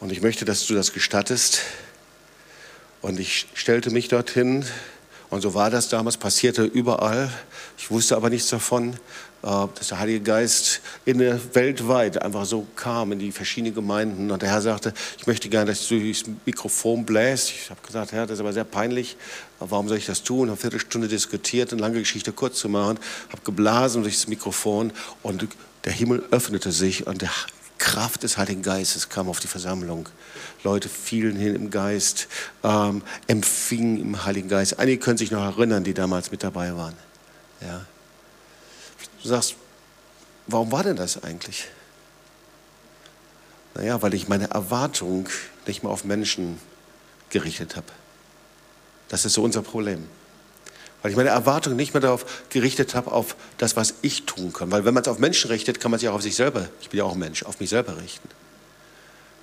[0.00, 1.62] und ich möchte, dass du das gestattest.
[3.06, 4.64] Und ich stellte mich dorthin
[5.30, 7.30] und so war das damals, passierte überall.
[7.78, 8.94] Ich wusste aber nichts davon,
[9.44, 14.32] äh, dass der Heilige Geist in der weltweit einfach so kam in die verschiedenen Gemeinden.
[14.32, 17.50] Und der Herr sagte, ich möchte gerne, dass du das Mikrofon bläst.
[17.50, 19.16] Ich habe gesagt, Herr, das ist aber sehr peinlich.
[19.60, 20.40] Warum soll ich das tun?
[20.40, 22.98] Habe eine Viertelstunde diskutiert, eine lange Geschichte kurz zu machen.
[23.28, 24.92] Habe geblasen durch das Mikrofon
[25.22, 25.46] und
[25.84, 27.30] der Himmel öffnete sich und der
[27.78, 30.08] Kraft des Heiligen Geistes kam auf die Versammlung.
[30.66, 32.26] Leute fielen hin im Geist,
[32.64, 34.80] ähm, empfingen im Heiligen Geist.
[34.80, 36.94] Einige können sich noch erinnern, die damals mit dabei waren.
[37.60, 37.86] Ja.
[39.22, 39.54] Du sagst,
[40.48, 41.68] warum war denn das eigentlich?
[43.74, 45.28] Naja, weil ich meine Erwartung
[45.66, 46.58] nicht mehr auf Menschen
[47.30, 47.92] gerichtet habe.
[49.08, 50.08] Das ist so unser Problem.
[51.02, 54.72] Weil ich meine Erwartung nicht mehr darauf gerichtet habe, auf das, was ich tun kann.
[54.72, 56.90] Weil wenn man es auf Menschen richtet, kann man sich auch auf sich selber, ich
[56.90, 58.28] bin ja auch ein Mensch, auf mich selber richten.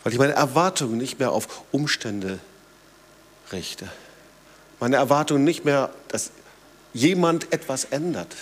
[0.04, 2.40] Weil ich meine Erwartungen nicht mehr auf Umstände
[3.52, 3.90] richte.
[4.80, 6.32] Meine Erwartungen nicht mehr, dass
[6.94, 8.36] jemand etwas ändert,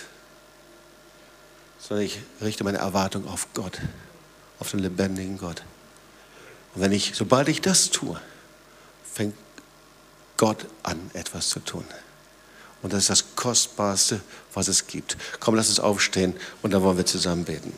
[1.78, 3.78] sondern ich richte meine Erwartung auf Gott,
[4.58, 5.62] auf den lebendigen Gott.
[6.74, 8.20] Und wenn ich, sobald ich das tue,
[9.12, 9.34] fängt
[10.36, 11.84] Gott an, etwas zu tun.
[12.82, 14.20] Und das ist das Kostbarste,
[14.54, 15.16] was es gibt.
[15.38, 17.72] Komm, lass uns aufstehen und dann wollen wir zusammen beten.